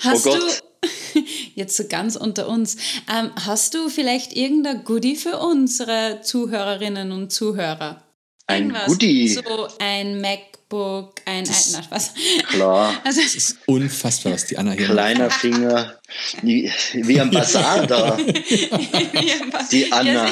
Hast 0.00 0.26
oh 0.26 0.36
du, 0.36 1.20
jetzt 1.54 1.74
so 1.74 1.84
ganz 1.88 2.16
unter 2.16 2.48
uns, 2.48 2.76
ähm, 3.10 3.30
hast 3.46 3.72
du 3.72 3.88
vielleicht 3.88 4.36
irgendein 4.36 4.84
Goodie 4.84 5.16
für 5.16 5.38
unsere 5.38 6.20
Zuhörerinnen 6.22 7.12
und 7.12 7.32
Zuhörer? 7.32 8.02
Ein 8.50 8.76
Goodie. 8.86 9.28
So 9.28 9.68
ein 9.78 10.20
MacBook, 10.20 11.14
ein, 11.24 11.44
das 11.44 11.80
was. 11.90 12.14
Klar. 12.48 13.00
Also, 13.04 13.20
das 13.20 13.34
ist 13.34 13.58
unfassbar, 13.66 14.32
was 14.32 14.46
die 14.46 14.58
Anna 14.58 14.72
hier 14.72 14.86
Kleiner 14.86 15.26
macht. 15.26 15.40
Finger, 15.40 15.98
wie, 16.42 16.70
wie 16.94 17.20
am 17.20 17.30
Bazar 17.30 17.86
da. 17.86 18.16
die 19.72 19.92
Anna. 19.92 20.28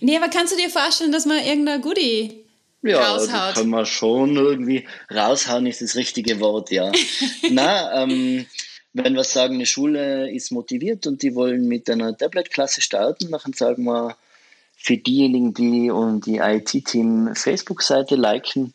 nee, 0.00 0.16
aber 0.16 0.28
kannst 0.28 0.52
du 0.52 0.56
dir 0.56 0.70
vorstellen, 0.70 1.12
dass 1.12 1.26
man 1.26 1.44
irgendein 1.44 1.80
Goodie 1.80 2.44
ja, 2.82 3.12
raushaut? 3.12 3.54
kann 3.54 3.68
man 3.68 3.86
schon 3.86 4.36
irgendwie 4.36 4.86
raushauen, 5.12 5.66
ist 5.66 5.82
das 5.82 5.96
richtige 5.96 6.40
Wort, 6.40 6.70
ja. 6.70 6.92
Na, 7.50 8.02
ähm, 8.02 8.46
wenn 8.94 9.14
wir 9.14 9.24
sagen, 9.24 9.54
eine 9.54 9.66
Schule 9.66 10.30
ist 10.30 10.52
motiviert 10.52 11.06
und 11.06 11.22
die 11.22 11.34
wollen 11.34 11.66
mit 11.66 11.90
einer 11.90 12.16
Tablet-Klasse 12.16 12.80
starten, 12.80 13.30
dann 13.30 13.52
sagen 13.52 13.84
wir, 13.84 14.16
für 14.84 14.98
diejenigen, 14.98 15.54
die 15.54 15.90
um 15.90 16.20
die 16.20 16.36
IT-Team 16.36 17.34
Facebook-Seite 17.34 18.16
liken, 18.16 18.74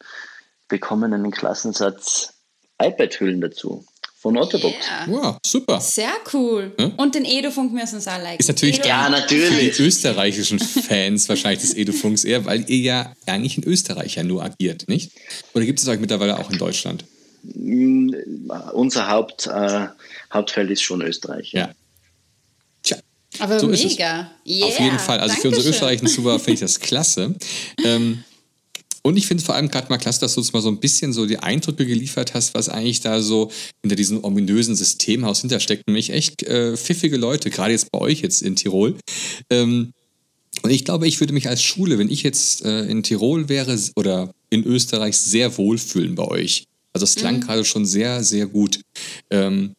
bekommen 0.67 1.13
einen 1.13 1.29
Klassensatz 1.29 2.33
iPad-Hüllen 2.81 3.41
dazu. 3.41 3.85
Von 4.17 4.35
Otterbox. 4.35 4.73
Yeah. 4.73 5.07
Wow, 5.07 5.37
super. 5.45 5.79
Sehr 5.79 6.11
cool. 6.33 6.73
Hm? 6.79 6.93
Und 6.97 7.13
den 7.13 7.25
Edufunk 7.25 7.71
müssen 7.73 8.01
sie 8.01 8.11
auch 8.11 8.17
liken. 8.17 8.39
Ist 8.39 8.47
natürlich 8.47 8.83
ja, 8.83 9.07
natürlich. 9.07 9.77
die 9.77 9.83
österreichischen 9.83 10.57
Fans 10.59 11.29
wahrscheinlich 11.29 11.61
des 11.61 11.75
Edufunks 11.75 12.23
eher, 12.23 12.43
weil 12.43 12.67
ihr 12.67 12.79
ja 12.79 13.13
eigentlich 13.27 13.59
in 13.59 13.63
Österreich 13.63 14.15
ja 14.15 14.23
nur 14.23 14.43
agiert, 14.43 14.89
nicht? 14.89 15.11
Oder 15.53 15.65
gibt 15.65 15.79
es 15.79 15.87
euch 15.87 15.99
mittlerweile 15.99 16.39
auch 16.39 16.49
in 16.49 16.57
Deutschland? 16.57 17.05
Mm, 17.43 18.15
unser 18.73 19.09
Haupt, 19.09 19.45
äh, 19.45 19.87
Hauptfeld 20.33 20.71
ist 20.71 20.81
schon 20.81 21.03
Österreich. 21.03 21.53
Ja. 21.53 21.67
ja. 21.67 21.73
Aber 23.39 23.59
so 23.59 23.67
mega. 23.67 24.31
Yeah, 24.45 24.67
Auf 24.67 24.79
jeden 24.79 24.99
Fall. 24.99 25.19
Also 25.19 25.35
für 25.35 25.49
unsere 25.49 25.69
österreichischen 25.69 26.07
Zuhörer 26.07 26.39
finde 26.39 26.53
ich 26.53 26.59
das 26.59 26.79
klasse. 26.79 27.35
Ähm, 27.83 28.23
und 29.01 29.17
ich 29.17 29.27
finde 29.27 29.41
es 29.41 29.45
vor 29.45 29.55
allem 29.55 29.69
gerade 29.69 29.89
mal 29.89 29.97
klasse, 29.97 30.19
dass 30.19 30.35
du 30.35 30.41
uns 30.41 30.51
mal 30.51 30.61
so 30.61 30.69
ein 30.69 30.79
bisschen 30.79 31.13
so 31.13 31.25
die 31.25 31.39
Eindrücke 31.39 31.85
geliefert 31.85 32.33
hast, 32.33 32.53
was 32.53 32.69
eigentlich 32.69 33.01
da 33.01 33.21
so 33.21 33.49
hinter 33.81 33.95
diesem 33.95 34.23
ominösen 34.23 34.75
Systemhaus 34.75 35.41
hintersteckt. 35.41 35.87
Nämlich 35.87 36.11
echt 36.11 36.43
äh, 36.43 36.75
pfiffige 36.75 37.17
Leute, 37.17 37.49
gerade 37.49 37.71
jetzt 37.71 37.91
bei 37.91 37.99
euch 37.99 38.21
jetzt 38.21 38.41
in 38.41 38.55
Tirol. 38.55 38.95
Ähm, 39.49 39.93
und 40.61 40.71
ich 40.71 40.83
glaube, 40.83 41.07
ich 41.07 41.19
würde 41.19 41.33
mich 41.33 41.47
als 41.47 41.63
Schule, 41.63 41.97
wenn 41.97 42.09
ich 42.09 42.23
jetzt 42.23 42.65
äh, 42.65 42.83
in 42.85 43.03
Tirol 43.03 43.47
wäre 43.47 43.77
oder 43.95 44.33
in 44.49 44.65
Österreich 44.65 45.17
sehr 45.17 45.57
wohlfühlen 45.57 46.15
bei 46.15 46.27
euch. 46.27 46.65
Also 46.91 47.05
es 47.05 47.15
klang 47.15 47.37
mhm. 47.37 47.41
gerade 47.41 47.63
schon 47.63 47.85
sehr, 47.85 48.23
sehr 48.23 48.47
gut. 48.47 48.81
Ähm, 49.29 49.73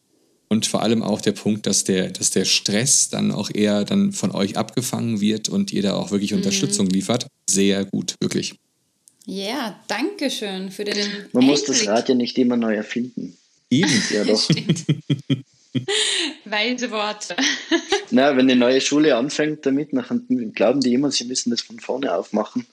und 0.51 0.65
vor 0.65 0.81
allem 0.81 1.01
auch 1.01 1.21
der 1.21 1.31
Punkt, 1.31 1.65
dass 1.65 1.85
der, 1.85 2.09
dass 2.09 2.29
der 2.31 2.43
Stress 2.43 3.07
dann 3.07 3.31
auch 3.31 3.49
eher 3.53 3.85
dann 3.85 4.11
von 4.11 4.31
euch 4.31 4.57
abgefangen 4.57 5.21
wird 5.21 5.47
und 5.47 5.71
ihr 5.71 5.81
da 5.81 5.93
auch 5.93 6.11
wirklich 6.11 6.31
mhm. 6.31 6.39
Unterstützung 6.39 6.87
liefert. 6.87 7.27
Sehr 7.49 7.85
gut, 7.85 8.15
wirklich. 8.19 8.55
Ja, 9.25 9.81
danke 9.87 10.29
schön 10.29 10.69
für 10.69 10.83
den. 10.83 10.97
Man 11.31 11.43
Einblick. 11.43 11.43
muss 11.43 11.63
das 11.63 11.87
Rad 11.87 12.09
ja 12.09 12.15
nicht 12.15 12.37
immer 12.37 12.57
neu 12.57 12.75
erfinden. 12.75 13.37
Eben. 13.69 14.03
Ja, 14.11 14.23
doch. 14.25 14.49
Weise 16.43 16.91
Worte. 16.91 17.37
Na, 18.11 18.35
wenn 18.35 18.51
eine 18.51 18.57
neue 18.57 18.81
Schule 18.81 19.15
anfängt 19.15 19.65
damit, 19.65 19.93
dann 19.93 20.51
glauben 20.53 20.81
die 20.81 20.93
immer, 20.93 21.11
sie 21.11 21.23
müssen 21.23 21.51
das 21.51 21.61
von 21.61 21.79
vorne 21.79 22.13
aufmachen. 22.13 22.65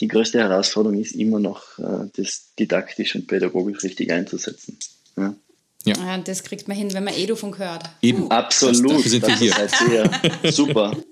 Die 0.00 0.08
größte 0.08 0.40
Herausforderung 0.40 1.00
ist 1.00 1.12
immer 1.12 1.38
noch, 1.38 1.78
äh, 1.78 2.08
das 2.16 2.48
didaktisch 2.58 3.14
und 3.14 3.28
pädagogisch 3.28 3.84
richtig 3.84 4.10
einzusetzen. 4.10 4.76
Ja. 5.16 5.36
Ja. 5.84 5.94
Ah, 5.98 6.18
das 6.18 6.42
kriegt 6.42 6.68
man 6.68 6.76
hin, 6.76 6.92
wenn 6.92 7.04
man 7.04 7.14
Edufunk 7.14 7.58
hört. 7.58 7.84
Eben. 8.02 8.30
Absolut. 8.30 8.90
Dafür 8.90 9.10
sind 9.10 9.26
wir 9.26 9.36
hier. 9.36 9.52
Seid 9.52 10.54
super. 10.54 10.96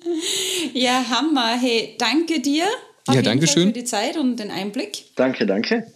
Ja, 0.74 1.04
Hammer. 1.08 1.56
Hey, 1.58 1.94
danke 1.98 2.40
dir. 2.40 2.64
ja, 3.10 3.22
danke 3.22 3.46
schön. 3.46 3.68
für 3.68 3.72
die 3.72 3.84
Zeit 3.84 4.16
und 4.16 4.36
den 4.36 4.50
Einblick. 4.50 5.04
Danke, 5.14 5.46
danke. 5.46 5.86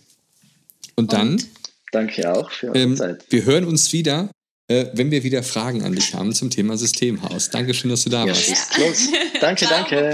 Und 0.96 1.12
dann? 1.12 1.33
Und 1.33 1.48
danke 1.92 2.33
auch 2.33 2.50
für 2.50 2.68
eure 2.68 2.78
ähm, 2.78 2.96
Zeit. 2.96 3.24
Wir 3.28 3.44
hören 3.44 3.64
uns 3.64 3.92
wieder, 3.92 4.30
äh, 4.68 4.87
wenn 4.94 5.11
wir 5.11 5.22
wieder 5.22 5.42
Fragen 5.42 5.83
an 5.83 5.94
dich 5.94 6.14
haben 6.14 6.33
zum 6.33 6.50
Thema 6.50 6.76
Systemhaus. 6.76 7.50
Dankeschön, 7.50 7.90
dass 7.90 8.04
du 8.04 8.11
da 8.11 8.24
ja, 8.24 8.28
warst. 8.28 8.48
Ja. 8.48 8.87
Danke, 9.40 9.66
danke. 9.66 10.12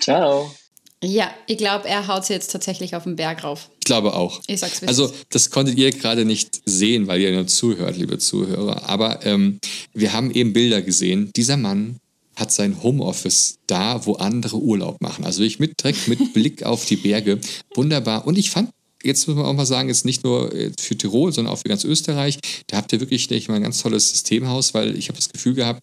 Ciao. 0.00 0.54
Ja, 1.02 1.32
ich 1.46 1.58
glaube, 1.58 1.88
er 1.88 2.06
haut 2.06 2.24
sie 2.24 2.34
jetzt 2.34 2.52
tatsächlich 2.52 2.94
auf 2.94 3.04
den 3.04 3.16
Berg 3.16 3.42
rauf. 3.42 3.70
Ich 3.82 3.86
glaube 3.86 4.14
auch. 4.14 4.40
Ich 4.46 4.60
sag's 4.60 4.80
Also, 4.84 5.12
das 5.30 5.50
konntet 5.50 5.76
ihr 5.76 5.90
gerade 5.90 6.24
nicht 6.24 6.62
sehen, 6.64 7.08
weil 7.08 7.20
ihr 7.20 7.32
nur 7.32 7.48
zuhört, 7.48 7.96
liebe 7.96 8.16
Zuhörer. 8.16 8.88
Aber 8.88 9.26
ähm, 9.26 9.58
wir 9.92 10.12
haben 10.12 10.30
eben 10.30 10.52
Bilder 10.52 10.82
gesehen. 10.82 11.32
Dieser 11.34 11.56
Mann 11.56 11.96
hat 12.36 12.52
sein 12.52 12.80
Homeoffice 12.80 13.56
da, 13.66 14.06
wo 14.06 14.14
andere 14.14 14.58
Urlaub 14.58 15.00
machen. 15.00 15.24
Also 15.24 15.42
ich 15.42 15.58
mit 15.58 15.82
direkt 15.82 16.06
mit 16.06 16.32
Blick 16.32 16.62
auf 16.62 16.84
die 16.84 16.94
Berge. 16.94 17.40
Wunderbar. 17.74 18.24
Und 18.24 18.38
ich 18.38 18.52
fand 18.52 18.70
jetzt 19.02 19.26
muss 19.26 19.36
man 19.36 19.46
auch 19.46 19.52
mal 19.52 19.66
sagen, 19.66 19.88
jetzt 19.88 20.04
nicht 20.04 20.24
nur 20.24 20.54
äh, 20.54 20.72
für 20.78 20.96
Tirol, 20.96 21.32
sondern 21.32 21.52
auch 21.52 21.58
für 21.58 21.68
ganz 21.68 21.84
Österreich. 21.84 22.38
Da 22.66 22.76
habt 22.76 22.92
ihr 22.92 23.00
wirklich, 23.00 23.28
denke 23.28 23.42
ich 23.42 23.48
mal, 23.48 23.56
ein 23.56 23.62
ganz 23.62 23.80
tolles 23.82 24.10
Systemhaus, 24.10 24.74
weil 24.74 24.96
ich 24.96 25.08
habe 25.08 25.16
das 25.16 25.28
Gefühl 25.28 25.54
gehabt, 25.54 25.82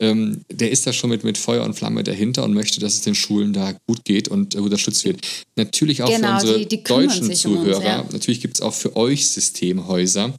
ähm, 0.00 0.40
der 0.50 0.70
ist 0.70 0.86
da 0.86 0.92
schon 0.92 1.10
mit, 1.10 1.24
mit 1.24 1.38
Feuer 1.38 1.64
und 1.64 1.74
Flamme 1.74 2.02
dahinter 2.04 2.44
und 2.44 2.54
möchte, 2.54 2.80
dass 2.80 2.94
es 2.94 3.02
den 3.02 3.14
Schulen 3.14 3.52
da 3.52 3.74
gut 3.86 4.04
geht 4.04 4.28
und 4.28 4.54
äh, 4.54 4.58
unterstützt 4.58 5.04
wird. 5.04 5.20
Natürlich 5.56 6.02
auch 6.02 6.10
genau, 6.10 6.28
für 6.28 6.34
unsere 6.34 6.58
die, 6.60 6.68
die 6.68 6.82
deutschen 6.82 7.34
Zuhörer. 7.34 7.76
Um 7.76 7.76
uns, 7.76 7.84
ja. 7.84 8.04
Natürlich 8.12 8.40
gibt 8.40 8.56
es 8.56 8.60
auch 8.60 8.74
für 8.74 8.96
euch 8.96 9.28
Systemhäuser. 9.28 10.34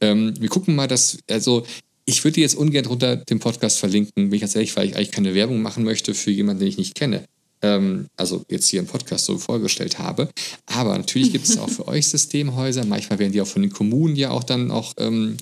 Ähm, 0.00 0.34
wir 0.38 0.48
gucken 0.48 0.74
mal, 0.74 0.88
dass, 0.88 1.18
also 1.28 1.64
ich 2.04 2.24
würde 2.24 2.40
jetzt 2.40 2.56
ungern 2.56 2.86
unter 2.86 3.16
dem 3.16 3.38
Podcast 3.38 3.78
verlinken, 3.78 4.30
bin 4.30 4.34
ich 4.34 4.40
ganz 4.40 4.54
ehrlich, 4.54 4.74
weil 4.76 4.88
ich 4.88 4.96
eigentlich 4.96 5.12
keine 5.12 5.34
Werbung 5.34 5.62
machen 5.62 5.84
möchte 5.84 6.14
für 6.14 6.30
jemanden, 6.30 6.60
den 6.60 6.68
ich 6.68 6.78
nicht 6.78 6.94
kenne 6.94 7.24
ähm, 7.62 8.06
also 8.16 8.44
jetzt 8.48 8.68
hier 8.68 8.80
im 8.80 8.86
Podcast 8.86 9.26
so 9.26 9.38
vorgestellt 9.38 9.98
habe. 9.98 10.28
Aber 10.66 10.96
natürlich 10.96 11.32
gibt 11.32 11.46
es 11.46 11.58
auch 11.58 11.68
für 11.68 11.88
euch 11.88 12.08
Systemhäuser. 12.08 12.84
Manchmal 12.84 13.18
werden 13.18 13.32
die 13.32 13.40
auch 13.40 13.46
von 13.46 13.62
den 13.62 13.72
Kommunen 13.72 14.16
ja 14.16 14.30
auch 14.30 14.44
dann 14.44 14.70
auch 14.70 14.94
ähm, 14.98 15.36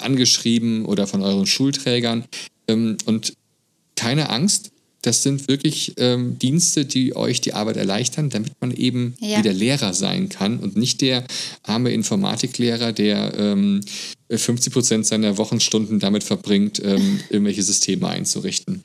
angeschrieben 0.00 0.84
oder 0.84 1.06
von 1.06 1.22
euren 1.22 1.46
Schulträgern. 1.46 2.24
Ähm, 2.68 2.96
und 3.06 3.34
keine 3.96 4.30
Angst, 4.30 4.70
das 5.04 5.22
sind 5.22 5.48
wirklich 5.48 5.94
ähm, 5.98 6.38
Dienste, 6.38 6.86
die 6.86 7.14
euch 7.14 7.42
die 7.42 7.52
Arbeit 7.52 7.76
erleichtern, 7.76 8.30
damit 8.30 8.52
man 8.60 8.72
eben 8.72 9.14
ja. 9.20 9.38
wieder 9.38 9.52
Lehrer 9.52 9.92
sein 9.92 10.30
kann 10.30 10.58
und 10.58 10.76
nicht 10.76 11.02
der 11.02 11.24
arme 11.62 11.90
Informatiklehrer, 11.90 12.92
der 12.92 13.34
ähm, 13.36 13.82
50 14.30 14.72
Prozent 14.72 15.06
seiner 15.06 15.36
Wochenstunden 15.36 16.00
damit 16.00 16.24
verbringt, 16.24 16.80
ähm, 16.82 17.20
irgendwelche 17.28 17.62
Systeme 17.62 18.08
einzurichten. 18.08 18.82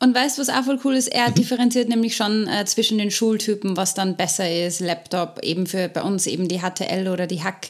Und 0.00 0.14
weißt 0.14 0.36
du, 0.36 0.42
was 0.42 0.48
auch 0.48 0.64
voll 0.64 0.78
cool 0.84 0.94
ist? 0.94 1.08
Er 1.08 1.30
mhm. 1.30 1.34
differenziert 1.34 1.88
nämlich 1.88 2.16
schon 2.16 2.46
äh, 2.48 2.64
zwischen 2.66 2.98
den 2.98 3.10
Schultypen, 3.10 3.76
was 3.76 3.94
dann 3.94 4.16
besser 4.16 4.50
ist. 4.66 4.80
Laptop 4.80 5.40
eben 5.42 5.66
für 5.66 5.88
bei 5.88 6.02
uns 6.02 6.26
eben 6.26 6.48
die 6.48 6.60
HTL 6.60 7.08
oder 7.08 7.26
die 7.26 7.42
Hack. 7.42 7.68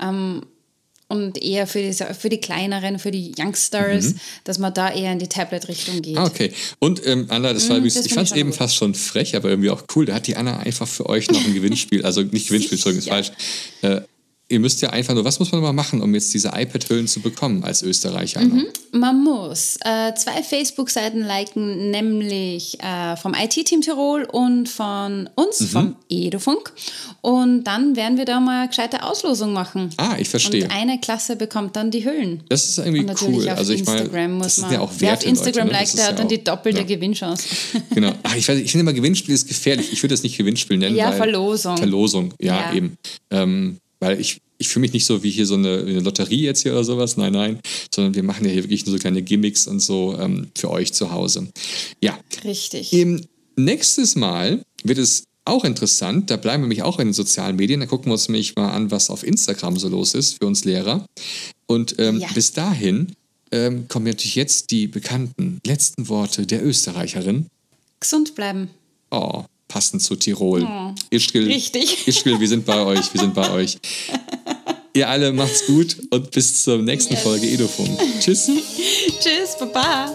Ähm, 0.00 0.42
und 1.10 1.42
eher 1.42 1.66
für 1.66 1.82
die, 1.82 1.92
für 1.92 2.28
die 2.28 2.38
kleineren, 2.38 3.00
für 3.00 3.10
die 3.10 3.32
Youngsters, 3.36 4.14
mhm. 4.14 4.20
dass 4.44 4.58
man 4.58 4.72
da 4.72 4.92
eher 4.92 5.10
in 5.12 5.18
die 5.18 5.26
Tablet-Richtung 5.26 6.02
geht. 6.02 6.16
Ah, 6.16 6.24
okay. 6.24 6.52
Und 6.78 7.04
ähm, 7.04 7.26
Anna, 7.30 7.52
das 7.52 7.68
war, 7.68 7.80
mhm, 7.80 7.84
das 7.84 8.06
ich 8.06 8.14
fand 8.14 8.28
es 8.28 8.36
eben 8.36 8.50
gut. 8.50 8.58
fast 8.58 8.76
schon 8.76 8.94
frech, 8.94 9.34
aber 9.34 9.50
irgendwie 9.50 9.70
auch 9.70 9.82
cool. 9.96 10.06
Da 10.06 10.14
hat 10.14 10.28
die 10.28 10.36
Anna 10.36 10.58
einfach 10.58 10.86
für 10.86 11.06
euch 11.06 11.28
noch 11.28 11.44
ein 11.44 11.52
Gewinnspiel, 11.52 12.04
also 12.04 12.22
nicht 12.22 12.46
Gewinnspiel, 12.46 12.74
Entschuldigung, 12.78 13.00
ist 13.00 13.08
falsch, 13.08 13.32
äh, 13.82 14.02
ihr 14.50 14.58
müsst 14.58 14.82
ja 14.82 14.90
einfach 14.90 15.14
nur, 15.14 15.24
was 15.24 15.38
muss 15.38 15.52
man 15.52 15.62
mal 15.62 15.72
machen, 15.72 16.02
um 16.02 16.12
jetzt 16.12 16.34
diese 16.34 16.48
iPad-Hüllen 16.48 17.06
zu 17.06 17.20
bekommen 17.20 17.62
als 17.62 17.82
Österreicher? 17.82 18.40
Mhm. 18.40 18.66
Man 18.92 19.22
muss 19.22 19.78
äh, 19.84 20.12
zwei 20.14 20.42
Facebook-Seiten 20.42 21.20
liken, 21.20 21.90
nämlich 21.90 22.78
äh, 22.80 23.16
vom 23.16 23.34
IT-Team 23.34 23.80
Tirol 23.80 24.24
und 24.24 24.68
von 24.68 25.30
uns, 25.36 25.60
mhm. 25.60 25.66
vom 25.66 25.96
Edufunk. 26.08 26.72
Und 27.20 27.64
dann 27.64 27.94
werden 27.94 28.18
wir 28.18 28.24
da 28.24 28.40
mal 28.40 28.66
gescheite 28.66 29.04
Auslosung 29.04 29.52
machen. 29.52 29.90
Ah, 29.96 30.16
ich 30.18 30.28
verstehe. 30.28 30.64
Und 30.64 30.72
eine 30.72 30.98
Klasse 30.98 31.36
bekommt 31.36 31.76
dann 31.76 31.92
die 31.92 32.04
Hüllen. 32.04 32.42
Das 32.48 32.68
ist 32.68 32.78
irgendwie 32.78 33.06
cool. 33.22 33.48
Auf 33.48 33.58
also 33.58 33.72
ich 33.72 33.80
Instagram 33.80 34.38
muss 34.38 34.58
man. 34.58 34.72
Ja 34.72 34.80
auch 34.80 34.90
Wer 34.98 35.14
auf 35.14 35.24
Instagram 35.24 35.68
Leute, 35.68 35.76
ne? 35.76 35.80
liked, 35.80 35.98
der 35.98 36.06
hat 36.08 36.18
dann 36.18 36.28
die 36.28 36.42
doppelte 36.42 36.80
ja. 36.80 36.86
Gewinnchance. 36.86 37.48
Genau. 37.94 38.12
Ach, 38.22 38.34
ich, 38.34 38.48
ich 38.48 38.70
finde 38.70 38.80
immer, 38.80 38.92
Gewinnspiel 38.92 39.34
ist 39.34 39.48
gefährlich. 39.48 39.92
Ich 39.92 40.02
würde 40.02 40.14
das 40.14 40.22
nicht 40.22 40.36
Gewinnspiel 40.36 40.78
nennen. 40.78 40.96
Ja, 40.96 41.12
Verlosung. 41.12 41.76
Verlosung, 41.76 42.34
ja, 42.38 42.70
ja. 42.70 42.74
eben. 42.74 42.96
Ähm, 43.30 43.78
weil 44.00 44.20
ich, 44.20 44.40
ich 44.58 44.68
fühle 44.68 44.82
mich 44.82 44.92
nicht 44.92 45.06
so 45.06 45.22
wie 45.22 45.30
hier 45.30 45.46
so 45.46 45.54
eine, 45.54 45.78
eine, 45.78 46.00
Lotterie 46.00 46.42
jetzt 46.42 46.62
hier 46.62 46.72
oder 46.72 46.84
sowas, 46.84 47.16
nein, 47.16 47.32
nein, 47.32 47.60
sondern 47.94 48.14
wir 48.14 48.22
machen 48.22 48.44
ja 48.44 48.50
hier 48.50 48.64
wirklich 48.64 48.84
nur 48.86 48.96
so 48.96 48.98
kleine 48.98 49.22
Gimmicks 49.22 49.66
und 49.66 49.80
so 49.80 50.18
ähm, 50.18 50.48
für 50.56 50.70
euch 50.70 50.92
zu 50.92 51.12
Hause. 51.12 51.48
Ja. 52.02 52.18
Richtig. 52.44 52.92
Im 52.92 53.20
nächstes 53.56 54.16
Mal 54.16 54.62
wird 54.82 54.98
es 54.98 55.24
auch 55.44 55.64
interessant, 55.64 56.30
da 56.30 56.36
bleiben 56.36 56.62
wir 56.62 56.68
nämlich 56.68 56.82
auch 56.82 56.98
in 56.98 57.08
den 57.08 57.14
sozialen 57.14 57.56
Medien, 57.56 57.80
da 57.80 57.86
gucken 57.86 58.06
wir 58.06 58.12
uns 58.12 58.28
nämlich 58.28 58.56
mal 58.56 58.70
an, 58.70 58.90
was 58.90 59.10
auf 59.10 59.24
Instagram 59.24 59.76
so 59.78 59.88
los 59.88 60.14
ist 60.14 60.38
für 60.38 60.46
uns 60.46 60.64
Lehrer. 60.64 61.06
Und 61.66 61.98
ähm, 61.98 62.18
ja. 62.18 62.28
bis 62.34 62.52
dahin 62.52 63.14
ähm, 63.50 63.88
kommen 63.88 64.06
natürlich 64.06 64.34
jetzt 64.34 64.70
die 64.70 64.86
bekannten 64.86 65.60
letzten 65.66 66.08
Worte 66.08 66.46
der 66.46 66.64
Österreicherin. 66.64 67.46
Gesund 67.98 68.34
bleiben. 68.34 68.70
Oh, 69.10 69.44
passend 69.70 70.02
zu 70.02 70.16
Tirol. 70.16 70.64
Oh, 70.64 70.94
Ischgl, 71.10 71.44
richtig. 71.44 71.96
Ischgl, 72.06 72.38
wir 72.38 72.48
sind 72.48 72.66
bei 72.66 72.84
euch, 72.84 73.14
wir 73.14 73.20
sind 73.20 73.32
bei 73.32 73.50
euch. 73.50 73.78
Ihr 74.92 75.08
alle 75.08 75.32
macht's 75.32 75.66
gut 75.66 75.96
und 76.10 76.32
bis 76.32 76.64
zur 76.64 76.78
nächsten 76.78 77.14
yes. 77.14 77.22
Folge 77.22 77.46
Edofunk. 77.46 77.98
Tschüss. 78.20 78.46
Tschüss, 79.20 79.56
Baba. 79.58 80.14